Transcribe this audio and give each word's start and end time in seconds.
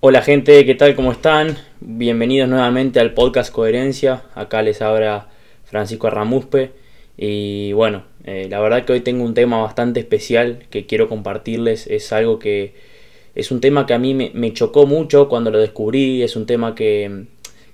Hola 0.00 0.20
gente, 0.20 0.66
¿qué 0.66 0.74
tal? 0.74 0.94
¿Cómo 0.94 1.10
están? 1.10 1.56
Bienvenidos 1.80 2.50
nuevamente 2.50 3.00
al 3.00 3.14
podcast 3.14 3.50
Coherencia. 3.50 4.24
Acá 4.34 4.60
les 4.60 4.82
habla 4.82 5.28
Francisco 5.64 6.06
Arramuspe. 6.06 6.72
Y 7.16 7.72
bueno, 7.72 8.04
eh, 8.24 8.46
la 8.50 8.60
verdad 8.60 8.84
que 8.84 8.92
hoy 8.92 9.00
tengo 9.00 9.24
un 9.24 9.32
tema 9.32 9.56
bastante 9.56 9.98
especial 10.00 10.66
que 10.68 10.84
quiero 10.84 11.08
compartirles. 11.08 11.86
Es 11.86 12.12
algo 12.12 12.38
que 12.38 12.74
es 13.34 13.50
un 13.50 13.62
tema 13.62 13.86
que 13.86 13.94
a 13.94 13.98
mí 13.98 14.12
me, 14.12 14.52
chocó 14.52 14.84
mucho 14.86 15.30
cuando 15.30 15.50
lo 15.50 15.58
descubrí. 15.58 16.22
Es 16.22 16.36
un 16.36 16.44
tema 16.44 16.74
que, 16.74 17.24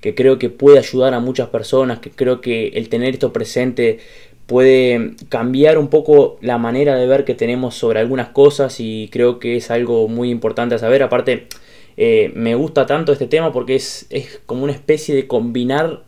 que 0.01 0.15
creo 0.15 0.39
que 0.39 0.49
puede 0.49 0.79
ayudar 0.79 1.15
a 1.15 1.21
muchas 1.21 1.49
personas. 1.49 1.99
Que 1.99 2.11
creo 2.11 2.41
que 2.41 2.69
el 2.69 2.89
tener 2.89 3.15
esto 3.15 3.33
presente 3.33 3.99
puede 4.47 5.17
cambiar 5.29 5.77
un 5.77 5.89
poco 5.89 6.39
la 6.41 6.57
manera 6.57 6.95
de 6.95 7.09
ver 7.09 7.25
que 7.25 7.35
tenemos 7.35 7.75
sobre 7.75 7.99
algunas 7.99 8.29
cosas 8.29 8.79
y 8.79 9.09
creo 9.11 9.41
que 9.41 9.57
es 9.57 9.73
algo 9.73 10.07
muy 10.07 10.31
importante 10.31 10.77
a 10.77 10.79
saber. 10.79 11.03
Aparte, 11.03 11.49
eh, 11.97 12.33
me 12.35 12.55
gusta 12.55 12.87
tanto 12.87 13.13
este 13.13 13.27
tema 13.27 13.53
porque 13.53 13.75
es, 13.75 14.07
como 14.47 14.65
una 14.65 14.73
especie 14.73 15.15
de 15.15 15.27
combinar 15.27 16.03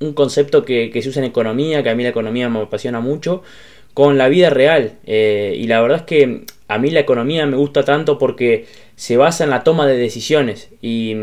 un 0.00 0.12
concepto 0.14 0.64
que, 0.64 0.90
se 1.00 1.08
usa 1.08 1.22
en 1.22 1.28
economía, 1.28 1.82
que 1.82 1.90
a 1.90 1.94
mí 1.94 2.02
la 2.02 2.08
economía 2.08 2.48
me 2.48 2.60
apasiona 2.60 3.00
mucho, 3.00 3.42
con 3.94 4.18
la 4.18 4.28
vida 4.28 4.50
real. 4.50 4.98
Eh, 5.04 5.54
y 5.56 5.66
la 5.66 5.80
verdad 5.80 5.98
es 5.98 6.04
que 6.04 6.44
a 6.68 6.78
mí 6.78 6.90
la 6.90 7.00
economía 7.00 7.46
me 7.46 7.56
gusta 7.56 7.84
tanto 7.84 8.18
porque 8.18 8.66
se 8.96 9.16
basa 9.16 9.44
en 9.44 9.50
la 9.50 9.62
toma 9.62 9.86
de 9.86 9.96
decisiones. 9.96 10.70
Y 10.80 11.14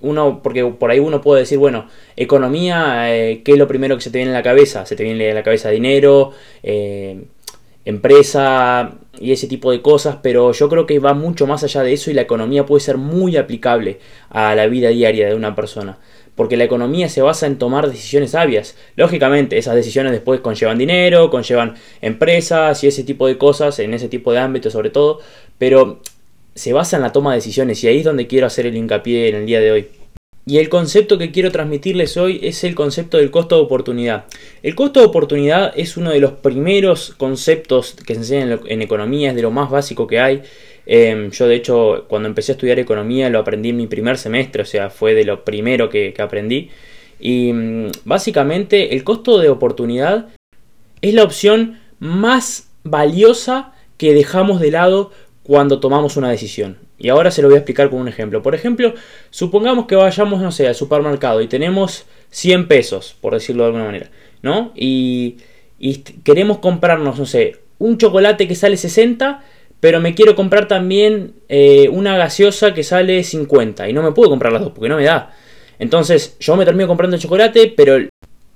uno, 0.00 0.40
porque 0.42 0.64
por 0.64 0.90
ahí 0.90 0.98
uno 0.98 1.20
puede 1.20 1.40
decir, 1.40 1.58
bueno, 1.58 1.88
economía, 2.16 3.14
eh, 3.14 3.42
¿qué 3.44 3.52
es 3.52 3.58
lo 3.58 3.66
primero 3.66 3.96
que 3.96 4.02
se 4.02 4.10
te 4.10 4.18
viene 4.18 4.30
en 4.30 4.36
la 4.36 4.42
cabeza? 4.42 4.84
Se 4.84 4.94
te 4.94 5.04
viene 5.04 5.28
en 5.28 5.34
la 5.34 5.42
cabeza 5.42 5.70
dinero, 5.70 6.32
empresa 7.88 8.98
y 9.18 9.32
ese 9.32 9.46
tipo 9.46 9.72
de 9.72 9.80
cosas, 9.80 10.18
pero 10.22 10.52
yo 10.52 10.68
creo 10.68 10.84
que 10.84 10.98
va 10.98 11.14
mucho 11.14 11.46
más 11.46 11.64
allá 11.64 11.82
de 11.82 11.94
eso 11.94 12.10
y 12.10 12.14
la 12.14 12.20
economía 12.20 12.66
puede 12.66 12.80
ser 12.80 12.98
muy 12.98 13.38
aplicable 13.38 13.98
a 14.28 14.54
la 14.54 14.66
vida 14.66 14.90
diaria 14.90 15.26
de 15.26 15.34
una 15.34 15.56
persona. 15.56 15.98
Porque 16.34 16.58
la 16.58 16.64
economía 16.64 17.08
se 17.08 17.22
basa 17.22 17.46
en 17.46 17.56
tomar 17.58 17.90
decisiones 17.90 18.32
sabias. 18.32 18.76
Lógicamente, 18.94 19.56
esas 19.56 19.74
decisiones 19.74 20.12
después 20.12 20.40
conllevan 20.40 20.76
dinero, 20.76 21.30
conllevan 21.30 21.76
empresas 22.02 22.84
y 22.84 22.88
ese 22.88 23.04
tipo 23.04 23.26
de 23.26 23.38
cosas, 23.38 23.78
en 23.78 23.94
ese 23.94 24.08
tipo 24.08 24.32
de 24.32 24.38
ámbitos 24.38 24.74
sobre 24.74 24.90
todo, 24.90 25.20
pero 25.56 26.00
se 26.54 26.74
basa 26.74 26.96
en 26.96 27.02
la 27.02 27.12
toma 27.12 27.30
de 27.30 27.38
decisiones 27.38 27.82
y 27.82 27.88
ahí 27.88 27.98
es 27.98 28.04
donde 28.04 28.26
quiero 28.26 28.46
hacer 28.46 28.66
el 28.66 28.76
hincapié 28.76 29.30
en 29.30 29.36
el 29.36 29.46
día 29.46 29.60
de 29.60 29.72
hoy. 29.72 29.88
Y 30.48 30.56
el 30.56 30.70
concepto 30.70 31.18
que 31.18 31.30
quiero 31.30 31.52
transmitirles 31.52 32.16
hoy 32.16 32.40
es 32.42 32.64
el 32.64 32.74
concepto 32.74 33.18
del 33.18 33.30
costo 33.30 33.56
de 33.56 33.60
oportunidad. 33.60 34.24
El 34.62 34.74
costo 34.74 34.98
de 34.98 35.04
oportunidad 35.04 35.74
es 35.76 35.98
uno 35.98 36.10
de 36.10 36.20
los 36.20 36.32
primeros 36.32 37.12
conceptos 37.18 37.94
que 38.06 38.14
se 38.14 38.20
enseñan 38.20 38.60
en 38.64 38.80
economía, 38.80 39.28
es 39.28 39.36
de 39.36 39.42
lo 39.42 39.50
más 39.50 39.68
básico 39.68 40.06
que 40.06 40.20
hay. 40.20 40.40
Em, 40.86 41.30
yo 41.32 41.46
de 41.46 41.54
hecho 41.54 42.06
cuando 42.08 42.30
empecé 42.30 42.52
a 42.52 42.54
estudiar 42.54 42.78
economía 42.78 43.28
lo 43.28 43.40
aprendí 43.40 43.68
en 43.68 43.76
mi 43.76 43.88
primer 43.88 44.16
semestre, 44.16 44.62
o 44.62 44.64
sea, 44.64 44.88
fue 44.88 45.12
de 45.12 45.24
lo 45.24 45.44
primero 45.44 45.90
que, 45.90 46.14
aprendí. 46.16 46.70
Y 47.20 47.52
mm, 47.52 47.90
básicamente 48.06 48.94
el 48.94 49.04
costo 49.04 49.38
de 49.40 49.50
oportunidad 49.50 50.30
es 51.02 51.12
la 51.12 51.24
opción 51.24 51.78
más 51.98 52.70
valiosa 52.84 53.74
que 53.98 54.14
dejamos 54.14 54.60
de 54.60 54.70
lado 54.70 55.10
cuando 55.48 55.80
tomamos 55.80 56.18
una 56.18 56.28
decisión. 56.28 56.76
Y 56.98 57.08
ahora 57.08 57.30
se 57.30 57.40
lo 57.40 57.48
voy 57.48 57.54
a 57.54 57.60
explicar 57.60 57.88
con 57.88 58.00
un 58.00 58.08
ejemplo. 58.08 58.42
Por 58.42 58.54
ejemplo, 58.54 58.92
supongamos 59.30 59.86
que 59.86 59.96
vayamos, 59.96 60.42
no 60.42 60.52
sé, 60.52 60.68
al 60.68 60.74
supermercado 60.74 61.40
y 61.40 61.46
tenemos 61.46 62.04
100 62.28 62.68
pesos, 62.68 63.16
por 63.18 63.32
decirlo 63.32 63.62
de 63.62 63.68
alguna 63.68 63.86
manera, 63.86 64.10
¿no? 64.42 64.72
Y, 64.76 65.38
queremos 66.22 66.58
comprarnos, 66.58 67.18
no 67.18 67.24
sé, 67.24 67.56
un 67.78 67.96
chocolate 67.96 68.46
que 68.46 68.54
sale 68.54 68.76
60, 68.76 69.42
pero 69.80 70.00
me 70.00 70.14
quiero 70.14 70.36
comprar 70.36 70.68
también 70.68 71.32
eh, 71.48 71.88
una 71.90 72.18
gaseosa 72.18 72.74
que 72.74 72.82
sale 72.82 73.24
50. 73.24 73.88
Y 73.88 73.94
no 73.94 74.02
me 74.02 74.12
puedo 74.12 74.28
comprar 74.28 74.52
las 74.52 74.60
dos 74.60 74.72
porque 74.72 74.90
no 74.90 74.96
me 74.98 75.04
da. 75.04 75.34
Entonces 75.78 76.36
yo 76.40 76.56
me 76.56 76.66
termino 76.66 76.88
comprando 76.88 77.16
el 77.16 77.22
chocolate, 77.22 77.72
pero, 77.74 77.96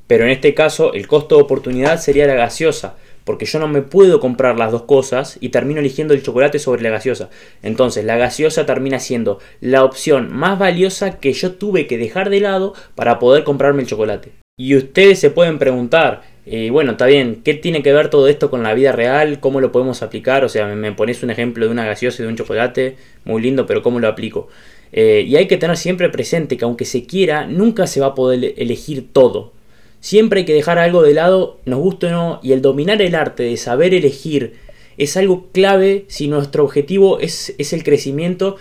pero 0.06 0.24
en 0.24 0.30
este 0.30 0.52
caso 0.52 0.92
el 0.92 1.06
costo 1.06 1.36
de 1.36 1.42
oportunidad 1.42 1.98
sería 1.98 2.26
la 2.26 2.34
gaseosa 2.34 2.96
porque 3.24 3.46
yo 3.46 3.58
no 3.58 3.68
me 3.68 3.82
puedo 3.82 4.20
comprar 4.20 4.58
las 4.58 4.72
dos 4.72 4.82
cosas 4.82 5.38
y 5.40 5.50
termino 5.50 5.80
eligiendo 5.80 6.14
el 6.14 6.22
chocolate 6.22 6.58
sobre 6.58 6.82
la 6.82 6.90
gaseosa. 6.90 7.30
Entonces 7.62 8.04
la 8.04 8.16
gaseosa 8.16 8.66
termina 8.66 8.98
siendo 8.98 9.38
la 9.60 9.84
opción 9.84 10.32
más 10.32 10.58
valiosa 10.58 11.18
que 11.18 11.32
yo 11.32 11.52
tuve 11.52 11.86
que 11.86 11.98
dejar 11.98 12.30
de 12.30 12.40
lado 12.40 12.74
para 12.94 13.18
poder 13.18 13.44
comprarme 13.44 13.82
el 13.82 13.88
chocolate. 13.88 14.32
Y 14.58 14.76
ustedes 14.76 15.18
se 15.18 15.30
pueden 15.30 15.58
preguntar, 15.58 16.22
eh, 16.44 16.70
bueno, 16.70 16.92
está 16.92 17.06
bien, 17.06 17.40
¿qué 17.42 17.54
tiene 17.54 17.82
que 17.82 17.92
ver 17.92 18.10
todo 18.10 18.28
esto 18.28 18.50
con 18.50 18.62
la 18.62 18.74
vida 18.74 18.92
real? 18.92 19.40
¿Cómo 19.40 19.60
lo 19.60 19.72
podemos 19.72 20.02
aplicar? 20.02 20.44
O 20.44 20.48
sea, 20.48 20.66
me 20.66 20.92
pones 20.92 21.22
un 21.22 21.30
ejemplo 21.30 21.64
de 21.64 21.72
una 21.72 21.86
gaseosa 21.86 22.22
y 22.22 22.26
de 22.26 22.30
un 22.30 22.36
chocolate, 22.36 22.96
muy 23.24 23.40
lindo, 23.40 23.66
pero 23.66 23.82
¿cómo 23.82 23.98
lo 23.98 24.08
aplico? 24.08 24.48
Eh, 24.92 25.24
y 25.26 25.36
hay 25.36 25.46
que 25.46 25.56
tener 25.56 25.76
siempre 25.76 26.10
presente 26.10 26.56
que 26.56 26.64
aunque 26.64 26.84
se 26.84 27.06
quiera, 27.06 27.46
nunca 27.46 27.86
se 27.86 28.00
va 28.00 28.08
a 28.08 28.14
poder 28.14 28.54
elegir 28.58 29.12
todo. 29.12 29.52
Siempre 30.02 30.40
hay 30.40 30.44
que 30.44 30.52
dejar 30.52 30.80
algo 30.80 31.00
de 31.04 31.14
lado, 31.14 31.60
nos 31.64 31.78
guste 31.78 32.08
o 32.08 32.10
no, 32.10 32.40
y 32.42 32.50
el 32.50 32.60
dominar 32.60 33.00
el 33.00 33.14
arte 33.14 33.44
de 33.44 33.56
saber 33.56 33.94
elegir 33.94 34.54
es 34.98 35.16
algo 35.16 35.46
clave 35.52 36.06
si 36.08 36.26
nuestro 36.26 36.64
objetivo 36.64 37.20
es, 37.20 37.54
es 37.56 37.72
el 37.72 37.84
crecimiento 37.84 38.56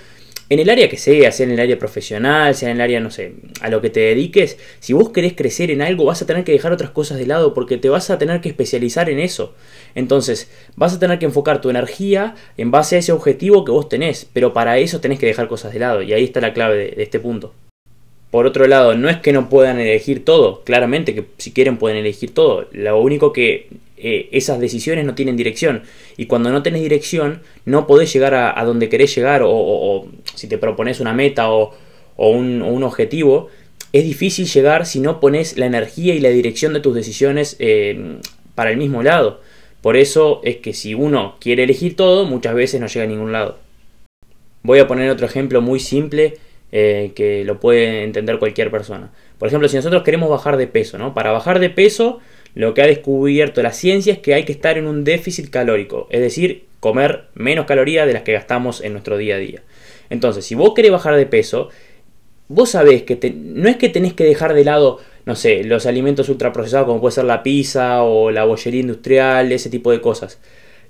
en 0.49 0.59
el 0.59 0.69
área 0.69 0.87
que 0.87 0.97
sea, 0.97 1.31
sea 1.31 1.47
en 1.47 1.53
el 1.53 1.59
área 1.59 1.79
profesional, 1.79 2.53
sea 2.53 2.69
en 2.69 2.75
el 2.75 2.81
área, 2.81 2.99
no 2.99 3.09
sé, 3.09 3.33
a 3.59 3.69
lo 3.69 3.81
que 3.81 3.89
te 3.89 4.01
dediques, 4.01 4.59
si 4.79 4.93
vos 4.93 5.09
querés 5.09 5.33
crecer 5.33 5.71
en 5.71 5.81
algo, 5.81 6.05
vas 6.05 6.21
a 6.21 6.27
tener 6.27 6.43
que 6.43 6.51
dejar 6.51 6.73
otras 6.73 6.91
cosas 6.91 7.17
de 7.17 7.25
lado 7.25 7.55
porque 7.55 7.77
te 7.77 7.89
vas 7.89 8.11
a 8.11 8.19
tener 8.19 8.39
que 8.39 8.49
especializar 8.49 9.09
en 9.09 9.17
eso. 9.17 9.55
Entonces, 9.95 10.51
vas 10.75 10.93
a 10.93 10.99
tener 10.99 11.17
que 11.17 11.25
enfocar 11.25 11.59
tu 11.59 11.71
energía 11.71 12.35
en 12.55 12.69
base 12.69 12.97
a 12.97 12.99
ese 12.99 13.13
objetivo 13.13 13.65
que 13.65 13.71
vos 13.71 13.89
tenés, 13.89 14.27
pero 14.31 14.53
para 14.53 14.77
eso 14.77 15.01
tenés 15.01 15.17
que 15.17 15.25
dejar 15.25 15.47
cosas 15.47 15.73
de 15.73 15.79
lado, 15.79 16.03
y 16.03 16.13
ahí 16.13 16.23
está 16.23 16.39
la 16.39 16.53
clave 16.53 16.93
de 16.95 17.01
este 17.01 17.19
punto. 17.19 17.55
Por 18.31 18.45
otro 18.45 18.65
lado, 18.65 18.95
no 18.95 19.09
es 19.09 19.17
que 19.17 19.33
no 19.33 19.49
puedan 19.49 19.77
elegir 19.77 20.23
todo, 20.23 20.63
claramente 20.63 21.13
que 21.13 21.25
si 21.37 21.51
quieren 21.51 21.77
pueden 21.77 21.97
elegir 21.97 22.33
todo. 22.33 22.65
Lo 22.71 22.99
único 22.99 23.33
que 23.33 23.67
eh, 23.97 24.29
esas 24.31 24.59
decisiones 24.59 25.05
no 25.05 25.15
tienen 25.15 25.35
dirección. 25.35 25.83
Y 26.15 26.27
cuando 26.27 26.49
no 26.49 26.63
tenés 26.63 26.81
dirección, 26.81 27.41
no 27.65 27.85
podés 27.87 28.11
llegar 28.11 28.33
a, 28.33 28.63
donde 28.63 28.87
querés 28.87 29.13
llegar. 29.13 29.41
O, 29.45 30.07
si 30.33 30.47
te 30.47 30.57
propones 30.57 31.01
una 31.01 31.13
meta 31.13 31.51
o, 31.51 31.75
un, 32.15 32.83
objetivo, 32.83 33.49
es 33.91 34.05
difícil 34.05 34.47
llegar 34.47 34.85
si 34.85 35.01
no 35.01 35.19
pones 35.19 35.57
la 35.57 35.65
energía 35.65 36.15
y 36.15 36.19
la 36.21 36.29
dirección 36.29 36.73
de 36.73 36.79
tus 36.79 36.95
decisiones 36.95 37.57
eh, 37.59 38.17
para 38.55 38.71
el 38.71 38.77
mismo 38.77 39.03
lado. 39.03 39.41
Por 39.81 39.97
eso 39.97 40.39
es 40.43 40.57
que 40.57 40.73
si 40.73 40.93
uno 40.93 41.35
quiere 41.41 41.63
elegir 41.63 41.97
todo, 41.97 42.25
muchas 42.25 42.55
veces 42.55 42.79
no 42.79 42.87
llega 42.87 43.03
a 43.03 43.09
ningún 43.09 43.33
lado. 43.33 43.57
Voy 44.63 44.79
a 44.79 44.87
poner 44.87 45.09
otro 45.09 45.25
ejemplo 45.25 45.61
muy 45.61 45.79
simple 45.79 46.37
eh, 46.71 47.11
que 47.15 47.43
lo 47.43 47.59
puede 47.59 48.03
entender 48.03 48.39
cualquier 48.39 48.71
persona. 48.71 49.11
Por 49.37 49.47
ejemplo, 49.47 49.67
si 49.67 49.75
nosotros 49.75 50.03
queremos 50.03 50.29
bajar 50.29 50.57
de 50.57 50.67
peso, 50.67 50.97
¿no? 50.97 51.13
Para 51.13 51.31
bajar 51.31 51.59
de 51.59 51.69
peso, 51.69 52.19
lo 52.55 52.73
que 52.73 52.81
ha 52.81 52.87
descubierto 52.87 53.61
la 53.61 53.73
ciencia 53.73 54.13
es 54.13 54.19
que 54.19 54.33
hay 54.33 54.45
que 54.45 54.51
estar 54.51 54.77
en 54.77 54.87
un 54.87 55.03
déficit 55.03 55.49
calórico, 55.49 56.07
es 56.11 56.21
decir, 56.21 56.65
comer 56.79 57.25
menos 57.33 57.65
calorías 57.65 58.07
de 58.07 58.13
las 58.13 58.23
que 58.23 58.33
gastamos 58.33 58.81
en 58.81 58.93
nuestro 58.93 59.17
día 59.17 59.35
a 59.35 59.39
día. 59.39 59.61
Entonces, 60.09 60.45
si 60.45 60.55
vos 60.55 60.73
querés 60.73 60.91
bajar 60.91 61.15
de 61.15 61.25
peso, 61.25 61.69
vos 62.47 62.69
sabés 62.69 63.03
que 63.03 63.17
no 63.33 63.69
es 63.69 63.77
que 63.77 63.89
tenés 63.89 64.13
que 64.13 64.23
dejar 64.23 64.53
de 64.53 64.65
lado, 64.65 64.99
no 65.25 65.35
sé, 65.35 65.63
los 65.63 65.85
alimentos 65.85 66.29
ultraprocesados 66.29 66.87
como 66.87 66.99
puede 66.99 67.13
ser 67.13 67.25
la 67.25 67.43
pizza 67.43 68.03
o 68.03 68.31
la 68.31 68.43
bollería 68.45 68.81
industrial, 68.81 69.51
ese 69.51 69.69
tipo 69.69 69.91
de 69.91 70.01
cosas 70.01 70.39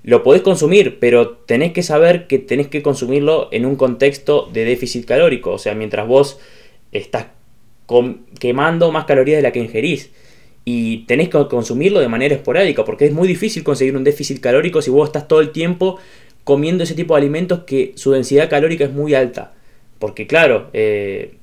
lo 0.04 0.22
podés 0.22 0.42
consumir, 0.42 0.98
pero 0.98 1.30
tenés 1.30 1.72
que 1.72 1.82
saber 1.82 2.26
que 2.26 2.38
tenés 2.38 2.68
que 2.68 2.82
consumirlo 2.82 3.48
en 3.52 3.66
un 3.66 3.76
contexto 3.76 4.48
de 4.52 4.64
déficit 4.64 5.04
calórico. 5.04 5.52
O 5.52 5.58
sea, 5.58 5.74
mientras 5.74 6.06
vos 6.06 6.40
estás 6.90 7.26
quemando 8.38 8.90
más 8.90 9.04
calorías 9.04 9.38
de 9.38 9.42
la 9.42 9.52
que 9.52 9.60
ingerís. 9.60 10.10
Y 10.64 10.98
tenés 11.06 11.28
que 11.28 11.46
consumirlo 11.48 12.00
de 12.00 12.08
manera 12.08 12.34
esporádica, 12.34 12.84
porque 12.84 13.06
es 13.06 13.12
muy 13.12 13.26
difícil 13.26 13.64
conseguir 13.64 13.96
un 13.96 14.04
déficit 14.04 14.40
calórico 14.40 14.80
si 14.80 14.90
vos 14.90 15.08
estás 15.08 15.26
todo 15.26 15.40
el 15.40 15.50
tiempo 15.50 15.98
comiendo 16.44 16.84
ese 16.84 16.94
tipo 16.94 17.14
de 17.14 17.20
alimentos 17.20 17.60
que 17.64 17.92
su 17.96 18.12
densidad 18.12 18.48
calórica 18.48 18.84
es 18.84 18.92
muy 18.92 19.14
alta. 19.14 19.54
Porque 19.98 20.26
claro, 20.26 20.68
eh, 20.72 21.34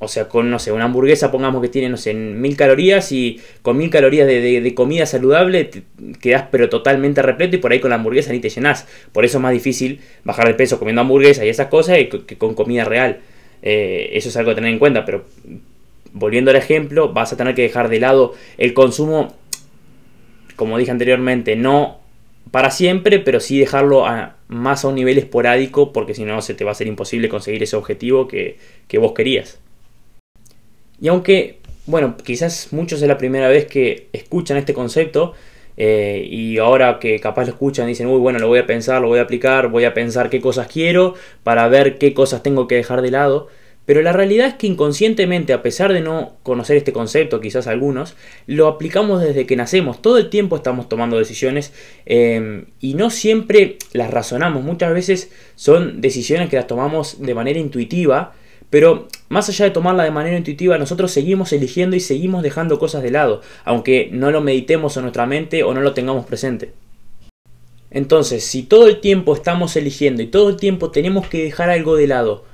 o 0.00 0.08
sea, 0.08 0.28
con, 0.28 0.50
no 0.50 0.58
sé, 0.58 0.72
una 0.72 0.84
hamburguesa 0.84 1.30
pongamos 1.30 1.62
que 1.62 1.68
tiene, 1.68 1.88
no 1.88 1.96
sé, 1.96 2.14
mil 2.14 2.56
calorías 2.56 3.12
y 3.12 3.40
con 3.62 3.76
mil 3.76 3.90
calorías 3.90 4.26
de, 4.26 4.72
comida 4.74 5.06
saludable 5.06 5.64
te 5.64 5.82
quedas 6.20 6.46
pero 6.50 6.68
totalmente 6.68 7.22
repleto 7.22 7.56
y 7.56 7.58
por 7.58 7.72
ahí 7.72 7.80
con 7.80 7.90
la 7.90 7.96
hamburguesa 7.96 8.32
ni 8.32 8.40
te 8.40 8.50
llenas. 8.50 8.86
Por 9.12 9.24
eso 9.24 9.38
es 9.38 9.42
más 9.42 9.52
difícil 9.52 10.00
bajar 10.24 10.48
de 10.48 10.54
peso 10.54 10.78
comiendo 10.78 11.00
hamburguesa 11.02 11.44
y 11.44 11.48
esas 11.48 11.68
cosas 11.68 11.98
que 12.26 12.36
con 12.36 12.54
comida 12.54 12.84
real. 12.84 13.20
Eh, 13.62 14.10
eso 14.12 14.28
es 14.28 14.36
algo 14.36 14.50
a 14.50 14.54
tener 14.54 14.70
en 14.70 14.78
cuenta, 14.78 15.04
pero 15.04 15.24
volviendo 16.12 16.50
al 16.50 16.56
ejemplo, 16.56 17.12
vas 17.12 17.32
a 17.32 17.36
tener 17.36 17.54
que 17.54 17.62
dejar 17.62 17.88
de 17.88 18.00
lado 18.00 18.34
el 18.58 18.74
consumo, 18.74 19.34
como 20.56 20.76
dije 20.76 20.90
anteriormente, 20.90 21.56
no 21.56 22.00
para 22.50 22.70
siempre, 22.70 23.20
pero 23.20 23.40
sí 23.40 23.58
dejarlo 23.58 24.06
a, 24.06 24.36
más 24.48 24.84
a 24.84 24.88
un 24.88 24.96
nivel 24.96 25.18
esporádico 25.18 25.92
porque 25.92 26.14
si 26.14 26.24
no 26.24 26.42
se 26.42 26.54
te 26.54 26.64
va 26.64 26.72
a 26.72 26.74
ser 26.74 26.88
imposible 26.88 27.28
conseguir 27.28 27.62
ese 27.62 27.76
objetivo 27.76 28.28
que 28.28 28.58
vos 28.98 29.12
querías. 29.12 29.60
Y 31.00 31.08
aunque, 31.08 31.58
bueno, 31.86 32.16
quizás 32.16 32.72
muchos 32.72 33.02
es 33.02 33.08
la 33.08 33.18
primera 33.18 33.48
vez 33.48 33.66
que 33.66 34.08
escuchan 34.12 34.56
este 34.56 34.74
concepto 34.74 35.34
eh, 35.76 36.26
y 36.30 36.58
ahora 36.58 36.98
que 37.00 37.18
capaz 37.18 37.44
lo 37.44 37.50
escuchan 37.50 37.86
dicen, 37.86 38.06
uy, 38.06 38.20
bueno, 38.20 38.38
lo 38.38 38.48
voy 38.48 38.60
a 38.60 38.66
pensar, 38.66 39.02
lo 39.02 39.08
voy 39.08 39.18
a 39.18 39.22
aplicar, 39.22 39.68
voy 39.68 39.84
a 39.84 39.94
pensar 39.94 40.30
qué 40.30 40.40
cosas 40.40 40.68
quiero 40.68 41.14
para 41.42 41.66
ver 41.68 41.98
qué 41.98 42.14
cosas 42.14 42.42
tengo 42.42 42.68
que 42.68 42.76
dejar 42.76 43.02
de 43.02 43.10
lado. 43.10 43.48
Pero 43.86 44.00
la 44.00 44.14
realidad 44.14 44.46
es 44.46 44.54
que 44.54 44.66
inconscientemente, 44.66 45.52
a 45.52 45.60
pesar 45.60 45.92
de 45.92 46.00
no 46.00 46.36
conocer 46.42 46.76
este 46.76 46.94
concepto, 46.94 47.40
quizás 47.42 47.66
algunos, 47.66 48.14
lo 48.46 48.66
aplicamos 48.66 49.20
desde 49.20 49.44
que 49.44 49.56
nacemos. 49.56 50.00
Todo 50.00 50.16
el 50.16 50.30
tiempo 50.30 50.56
estamos 50.56 50.88
tomando 50.88 51.18
decisiones 51.18 51.72
eh, 52.06 52.64
y 52.80 52.94
no 52.94 53.10
siempre 53.10 53.76
las 53.92 54.10
razonamos. 54.10 54.64
Muchas 54.64 54.94
veces 54.94 55.30
son 55.54 56.00
decisiones 56.00 56.48
que 56.48 56.56
las 56.56 56.66
tomamos 56.66 57.20
de 57.20 57.34
manera 57.34 57.58
intuitiva, 57.58 58.32
pero 58.74 59.06
más 59.28 59.48
allá 59.48 59.66
de 59.66 59.70
tomarla 59.70 60.02
de 60.02 60.10
manera 60.10 60.36
intuitiva, 60.36 60.78
nosotros 60.78 61.12
seguimos 61.12 61.52
eligiendo 61.52 61.94
y 61.94 62.00
seguimos 62.00 62.42
dejando 62.42 62.80
cosas 62.80 63.04
de 63.04 63.12
lado, 63.12 63.40
aunque 63.64 64.08
no 64.10 64.32
lo 64.32 64.40
meditemos 64.40 64.96
en 64.96 65.02
nuestra 65.02 65.26
mente 65.26 65.62
o 65.62 65.72
no 65.74 65.80
lo 65.80 65.94
tengamos 65.94 66.26
presente. 66.26 66.72
Entonces, 67.92 68.44
si 68.44 68.64
todo 68.64 68.88
el 68.88 69.00
tiempo 69.00 69.32
estamos 69.32 69.76
eligiendo 69.76 70.22
y 70.22 70.26
todo 70.26 70.48
el 70.48 70.56
tiempo 70.56 70.90
tenemos 70.90 71.28
que 71.28 71.44
dejar 71.44 71.70
algo 71.70 71.94
de 71.94 72.08
lado, 72.08 72.44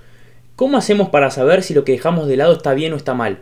¿Cómo 0.60 0.76
hacemos 0.76 1.08
para 1.08 1.30
saber 1.30 1.62
si 1.62 1.72
lo 1.72 1.84
que 1.84 1.92
dejamos 1.92 2.28
de 2.28 2.36
lado 2.36 2.52
está 2.52 2.74
bien 2.74 2.92
o 2.92 2.96
está 2.96 3.14
mal? 3.14 3.38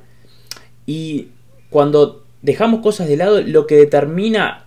Y 0.86 1.30
cuando 1.69 2.25
dejamos 2.42 2.80
cosas 2.80 3.08
de 3.08 3.16
lado, 3.16 3.42
lo 3.42 3.66
que 3.66 3.75
determina 3.75 4.66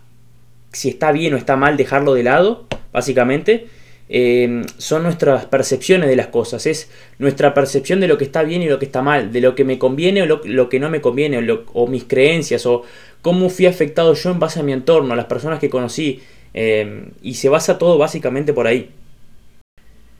si 0.73 0.89
está 0.89 1.13
bien 1.13 1.33
o 1.33 1.37
está 1.37 1.55
mal 1.55 1.77
dejarlo 1.77 2.13
de 2.13 2.23
lado, 2.23 2.65
básicamente, 2.91 3.69
eh, 4.13 4.63
son 4.77 5.03
nuestras 5.03 5.45
percepciones 5.45 6.09
de 6.09 6.17
las 6.17 6.27
cosas, 6.27 6.65
es 6.65 6.89
nuestra 7.17 7.53
percepción 7.53 8.01
de 8.01 8.09
lo 8.09 8.17
que 8.17 8.25
está 8.25 8.43
bien 8.43 8.61
y 8.61 8.67
lo 8.67 8.77
que 8.77 8.83
está 8.83 9.01
mal, 9.01 9.31
de 9.31 9.39
lo 9.39 9.55
que 9.55 9.63
me 9.63 9.79
conviene 9.79 10.21
o 10.21 10.25
lo, 10.25 10.67
que 10.67 10.81
no 10.81 10.89
me 10.89 10.99
conviene, 10.99 11.39
o, 11.71 11.87
mis 11.87 12.03
creencias, 12.03 12.65
o 12.65 12.83
cómo 13.21 13.49
fui 13.49 13.67
afectado 13.67 14.13
yo 14.13 14.31
en 14.31 14.39
base 14.39 14.59
a 14.59 14.63
mi 14.63 14.73
entorno, 14.73 15.13
a 15.13 15.15
las 15.15 15.27
personas 15.27 15.59
que 15.59 15.69
conocí, 15.69 16.19
eh, 16.53 17.05
y 17.21 17.35
se 17.35 17.47
basa 17.47 17.77
todo 17.77 17.97
básicamente 17.97 18.51
por 18.51 18.67
ahí. 18.67 18.89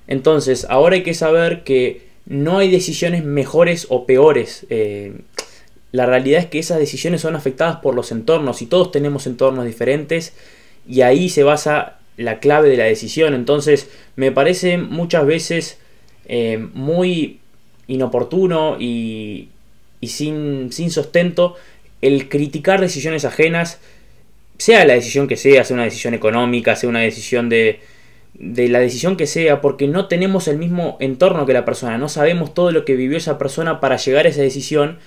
Entonces, 0.08 0.66
ahora 0.70 0.96
hay 0.96 1.04
que 1.04 1.14
saber 1.14 1.66
que 1.66 2.08
no 2.26 2.60
hay 2.60 2.72
decisiones 2.72 3.26
mejores 3.26 3.88
o 3.90 4.06
peores. 4.06 4.66
Eh, 4.70 5.16
la 5.92 6.06
realidad 6.06 6.40
es 6.40 6.46
que 6.46 6.60
esas 6.60 6.80
decisiones 6.80 7.20
son 7.20 7.36
afectadas 7.36 7.78
por 7.78 7.94
los 7.94 8.14
entornos 8.14 8.62
y 8.62 8.68
todos 8.68 8.94
tenemos 8.94 9.28
entornos 9.28 9.66
diferentes 9.66 10.34
y 10.88 11.02
ahí 11.02 11.28
se 11.28 11.44
basa 11.44 11.98
la 12.22 12.40
clave 12.40 12.70
de 12.70 12.78
la 12.78 12.86
decisión. 12.86 13.34
Entonces 13.34 13.90
me 14.16 14.32
parece 14.32 14.78
muchas 14.78 15.26
veces 15.26 15.78
eh, 16.26 16.58
muy 16.74 17.40
inoportuno 17.88 18.78
y, 18.80 19.50
y 20.00 20.08
sin, 20.08 20.72
sin 20.72 20.92
sustento 20.92 21.56
el 22.02 22.30
criticar 22.30 22.82
decisiones 22.82 23.26
ajenas, 23.26 23.80
sea 24.58 24.86
la 24.86 24.94
decisión 24.94 25.28
que 25.28 25.38
sea, 25.38 25.64
sea 25.64 25.76
una 25.76 25.86
decisión 25.86 26.14
económica, 26.14 26.76
sea 26.76 26.90
una 26.90 27.00
decisión 27.00 27.50
de, 27.50 27.80
de 28.34 28.68
la 28.70 28.80
decisión 28.80 29.18
que 29.18 29.28
sea, 29.28 29.62
porque 29.62 29.88
no 29.88 30.08
tenemos 30.08 30.48
el 30.48 30.58
mismo 30.58 30.98
entorno 31.00 31.46
que 31.46 31.54
la 31.54 31.66
persona, 31.66 31.98
no 31.98 32.10
sabemos 32.10 32.54
todo 32.54 32.72
lo 32.72 32.86
que 32.86 32.96
vivió 32.96 33.18
esa 33.18 33.38
persona 33.38 33.80
para 33.80 33.98
llegar 33.98 34.26
a 34.26 34.30
esa 34.30 34.42
decisión, 34.42 34.98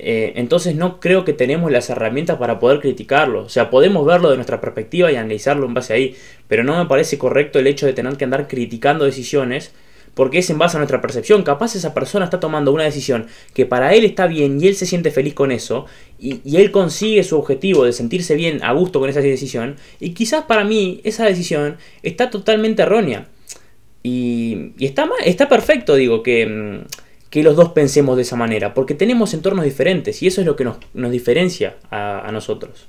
eh, 0.00 0.34
entonces 0.36 0.76
no 0.76 1.00
creo 1.00 1.24
que 1.24 1.32
tenemos 1.32 1.72
las 1.72 1.90
herramientas 1.90 2.38
para 2.38 2.60
poder 2.60 2.80
criticarlo. 2.80 3.42
O 3.42 3.48
sea, 3.48 3.68
podemos 3.68 4.06
verlo 4.06 4.30
de 4.30 4.36
nuestra 4.36 4.60
perspectiva 4.60 5.10
y 5.10 5.16
analizarlo 5.16 5.66
en 5.66 5.74
base 5.74 5.92
ahí, 5.92 6.16
pero 6.46 6.62
no 6.62 6.78
me 6.78 6.88
parece 6.88 7.18
correcto 7.18 7.58
el 7.58 7.66
hecho 7.66 7.84
de 7.84 7.92
tener 7.92 8.16
que 8.16 8.24
andar 8.24 8.46
criticando 8.46 9.04
decisiones 9.04 9.72
porque 10.14 10.38
es 10.38 10.50
en 10.50 10.58
base 10.58 10.76
a 10.76 10.80
nuestra 10.80 11.00
percepción. 11.00 11.42
Capaz 11.42 11.74
esa 11.74 11.94
persona 11.94 12.24
está 12.24 12.40
tomando 12.40 12.72
una 12.72 12.84
decisión 12.84 13.26
que 13.54 13.66
para 13.66 13.94
él 13.94 14.04
está 14.04 14.26
bien 14.26 14.60
y 14.60 14.68
él 14.68 14.74
se 14.74 14.86
siente 14.86 15.10
feliz 15.10 15.34
con 15.34 15.52
eso, 15.52 15.86
y, 16.18 16.40
él 16.56 16.72
consigue 16.72 17.22
su 17.22 17.38
objetivo 17.38 17.84
de 17.84 17.92
sentirse 17.92 18.34
bien 18.34 18.62
a 18.64 18.72
gusto 18.72 18.98
con 18.98 19.08
esa 19.08 19.20
decisión, 19.20 19.76
y 20.00 20.10
quizás 20.14 20.44
para 20.44 20.64
mí 20.64 21.00
esa 21.04 21.24
decisión 21.24 21.76
está 22.02 22.30
totalmente 22.30 22.82
errónea. 22.82 23.28
Y, 24.02 24.72
está, 24.80 25.08
está 25.24 25.48
perfecto, 25.48 25.94
digo, 25.94 26.24
que, 26.24 26.46
mm, 26.46 27.07
que, 27.30 27.42
los 27.42 27.56
dos 27.56 27.70
pensemos 27.70 28.16
de 28.16 28.22
esa 28.22 28.36
manera, 28.36 28.74
porque 28.74 28.94
tenemos 28.94 29.34
entornos 29.34 29.64
diferentes 29.64 30.22
y 30.22 30.26
eso 30.26 30.40
es 30.40 30.46
lo 30.46 30.56
que 30.56 30.64
nos, 30.64 30.78
diferencia 31.10 31.76
a, 31.90 32.28
nosotros. 32.32 32.88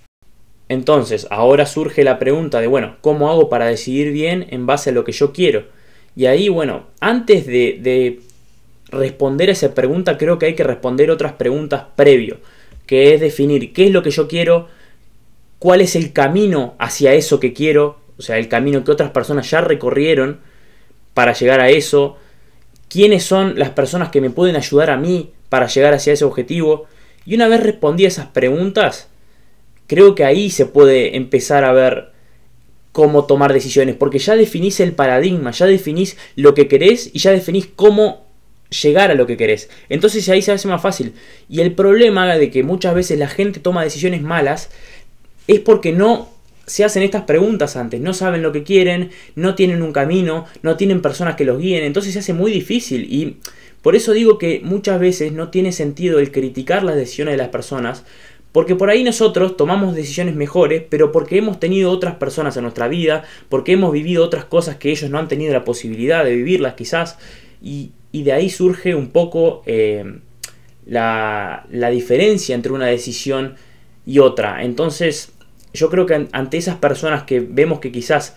Entonces, 0.67 1.27
ahora 1.31 1.65
surge 1.65 2.03
la 2.03 2.19
pregunta 2.19 2.61
de, 2.61 2.67
bueno, 2.67 2.97
¿cómo 3.01 3.29
hago 3.29 3.49
para 3.49 3.65
decidir 3.65 4.11
bien 4.11 4.47
en 4.51 4.65
base 4.65 4.91
a 4.91 4.93
lo 4.93 5.03
que 5.03 5.11
yo 5.11 5.33
quiero? 5.33 5.65
Y 6.15 6.25
ahí, 6.25 6.49
bueno, 6.49 6.87
antes 6.99 7.45
de, 7.47 8.19
responder 8.91 9.49
a 9.49 9.53
esa 9.53 9.73
pregunta, 9.75 10.17
creo 10.17 10.39
que 10.39 10.47
hay 10.47 10.55
que 10.55 10.63
responder 10.63 11.11
otras 11.11 11.33
preguntas 11.33 11.83
previo, 11.95 12.37
que 12.85 13.13
es 13.13 13.21
definir 13.21 13.71
qué 13.71 13.85
es 13.85 13.91
lo 13.91 14.01
que 14.01 14.11
yo 14.11 14.27
quiero, 14.27 14.67
cuál 15.59 15.81
es 15.81 15.95
el 15.95 16.11
camino 16.11 16.75
hacia 16.79 17.13
eso 17.13 17.39
que 17.39 17.53
quiero, 17.53 17.99
o 18.17 18.21
sea, 18.21 18.37
el 18.37 18.47
camino 18.47 18.83
que 18.83 18.91
otras 18.91 19.11
personas 19.11 19.49
ya 19.49 19.61
recorrieron 19.61 20.39
para 21.13 21.33
llegar 21.33 21.59
a 21.59 21.69
eso, 21.69 22.17
quiénes 22.89 23.23
son 23.23 23.57
las 23.57 23.69
personas 23.69 24.09
que 24.09 24.19
me 24.19 24.29
pueden 24.29 24.55
ayudar 24.55 24.89
a 24.89 24.97
mí 24.97 25.31
para 25.47 25.67
llegar 25.67 25.93
hacia 25.93 26.13
ese 26.13 26.25
objetivo. 26.25 26.87
Y 27.25 27.35
una 27.35 27.47
vez 27.47 27.61
respondí 27.63 28.05
esas 28.05 28.27
preguntas, 28.27 29.07
creo 29.87 30.15
que 30.15 30.25
ahí 30.25 30.49
se 30.49 30.65
puede 30.65 31.15
empezar 31.15 31.63
a 31.63 31.71
ver 31.71 32.11
cómo 32.91 33.25
tomar 33.25 33.53
decisiones, 33.53 33.95
porque 33.95 34.19
ya 34.19 34.35
definís 34.35 34.79
el 34.79 34.93
paradigma, 34.93 35.51
ya 35.51 35.67
definís 35.67 36.17
lo 36.35 36.53
que 36.53 36.67
querés 36.67 37.11
y 37.13 37.19
ya 37.19 37.31
definís 37.31 37.67
cómo 37.67 38.25
llegar 38.81 39.11
a 39.11 39.15
lo 39.15 39.27
que 39.27 39.37
querés. 39.37 39.69
Entonces 39.89 40.27
ahí 40.29 40.41
se 40.41 40.51
hace 40.51 40.67
más 40.67 40.81
fácil. 40.81 41.13
Y 41.47 41.61
el 41.61 41.73
problema 41.73 42.35
de 42.35 42.51
que 42.51 42.63
muchas 42.63 42.95
veces 42.95 43.19
la 43.19 43.27
gente 43.27 43.59
toma 43.59 43.83
decisiones 43.83 44.21
malas 44.21 44.69
es 45.47 45.59
porque 45.59 45.91
no 45.91 46.29
se 46.69 46.85
hacen 46.85 47.01
estas 47.01 47.23
preguntas 47.23 47.75
antes, 47.75 47.99
no 47.99 48.13
saben 48.13 48.43
lo 48.43 48.51
que 48.51 48.63
quieren, 48.63 49.09
no 49.35 49.55
tienen 49.55 49.81
un 49.81 49.91
camino, 49.91 50.45
no 50.61 50.77
tienen 50.77 51.01
personas 51.01 51.35
que 51.35 51.43
los 51.43 51.59
guíen, 51.59 51.83
entonces 51.83 52.13
se 52.13 52.19
hace 52.19 52.33
muy 52.33 52.51
difícil 52.51 53.11
y 53.11 53.37
por 53.81 53.95
eso 53.95 54.13
digo 54.13 54.37
que 54.37 54.61
muchas 54.63 54.99
veces 54.99 55.31
no 55.31 55.49
tiene 55.49 55.71
sentido 55.71 56.19
el 56.19 56.31
criticar 56.31 56.83
las 56.83 56.95
decisiones 56.95 57.33
de 57.33 57.37
las 57.39 57.47
personas, 57.47 58.03
porque 58.51 58.75
por 58.75 58.91
ahí 58.91 59.03
nosotros 59.03 59.57
tomamos 59.57 59.95
decisiones 59.95 60.35
mejores, 60.35 60.83
pero 60.87 61.11
porque 61.11 61.39
hemos 61.39 61.59
tenido 61.59 61.89
otras 61.89 62.15
personas 62.15 62.55
en 62.55 62.63
nuestra 62.63 62.87
vida, 62.87 63.23
porque 63.49 63.73
hemos 63.73 63.91
vivido 63.91 64.23
otras 64.23 64.45
cosas 64.45 64.75
que 64.75 64.91
ellos 64.91 65.09
no 65.09 65.17
han 65.17 65.27
tenido 65.27 65.53
la 65.53 65.65
posibilidad 65.65 66.23
de 66.23 66.35
vivirlas 66.35 66.75
quizás, 66.75 67.17
y, 67.63 67.91
de 68.11 68.31
ahí 68.31 68.49
surge 68.49 68.93
un 68.93 69.09
poco 69.09 69.63
eh, 69.65 70.19
la, 70.85 71.65
la 71.71 71.89
diferencia 71.89 72.53
entre 72.53 72.71
una 72.73 72.87
decisión 72.87 73.55
y 74.05 74.19
otra. 74.19 74.63
Entonces, 74.63 75.31
yo 75.73 75.89
creo 75.89 76.05
que 76.05 76.27
ante 76.31 76.57
esas 76.57 76.77
personas 76.77 77.23
que 77.23 77.39
vemos 77.39 77.79
que 77.79 77.91
quizás 77.91 78.35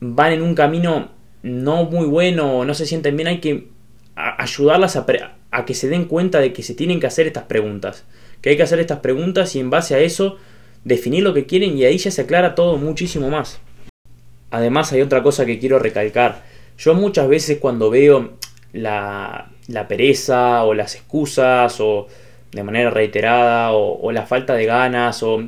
van 0.00 0.32
en 0.32 0.42
un 0.42 0.54
camino 0.54 1.10
no 1.42 1.84
muy 1.84 2.06
bueno 2.06 2.58
o 2.58 2.64
no 2.64 2.74
se 2.74 2.86
sienten 2.86 3.16
bien, 3.16 3.28
hay 3.28 3.40
que 3.40 3.68
ayudarlas 4.14 4.96
a, 4.96 5.64
que 5.64 5.74
se 5.74 5.88
den 5.88 6.04
cuenta 6.04 6.38
de 6.40 6.52
que 6.52 6.62
se 6.62 6.74
tienen 6.74 7.00
que 7.00 7.06
hacer 7.06 7.26
estas 7.26 7.44
preguntas 7.44 8.04
que 8.42 8.50
hay 8.50 8.56
que 8.56 8.64
hacer 8.64 8.80
estas 8.80 8.98
preguntas 8.98 9.54
y 9.56 9.60
en 9.60 9.70
base 9.70 9.94
a 9.94 10.00
eso 10.00 10.36
definir 10.84 11.22
lo 11.22 11.32
que 11.32 11.46
quieren 11.46 11.78
y 11.78 11.84
ahí 11.84 11.96
ya 11.96 12.10
se 12.10 12.22
aclara 12.22 12.54
todo 12.54 12.76
muchísimo 12.76 13.30
más. 13.30 13.60
Además 14.50 14.92
hay 14.92 15.00
otra 15.00 15.22
cosa 15.22 15.46
que 15.46 15.58
quiero 15.58 15.78
recalcar. 15.78 16.42
Yo 16.76 16.94
muchas 16.94 17.28
veces 17.28 17.58
cuando 17.58 17.88
veo 17.88 18.32
la, 18.72 19.50
pereza 19.88 20.64
o 20.64 20.74
las 20.74 20.96
excusas 20.96 21.80
o 21.80 22.08
de 22.50 22.62
manera 22.64 22.90
reiterada 22.90 23.72
o, 23.72 24.10
la 24.10 24.26
falta 24.26 24.54
de 24.54 24.66
ganas 24.66 25.22
o, 25.22 25.44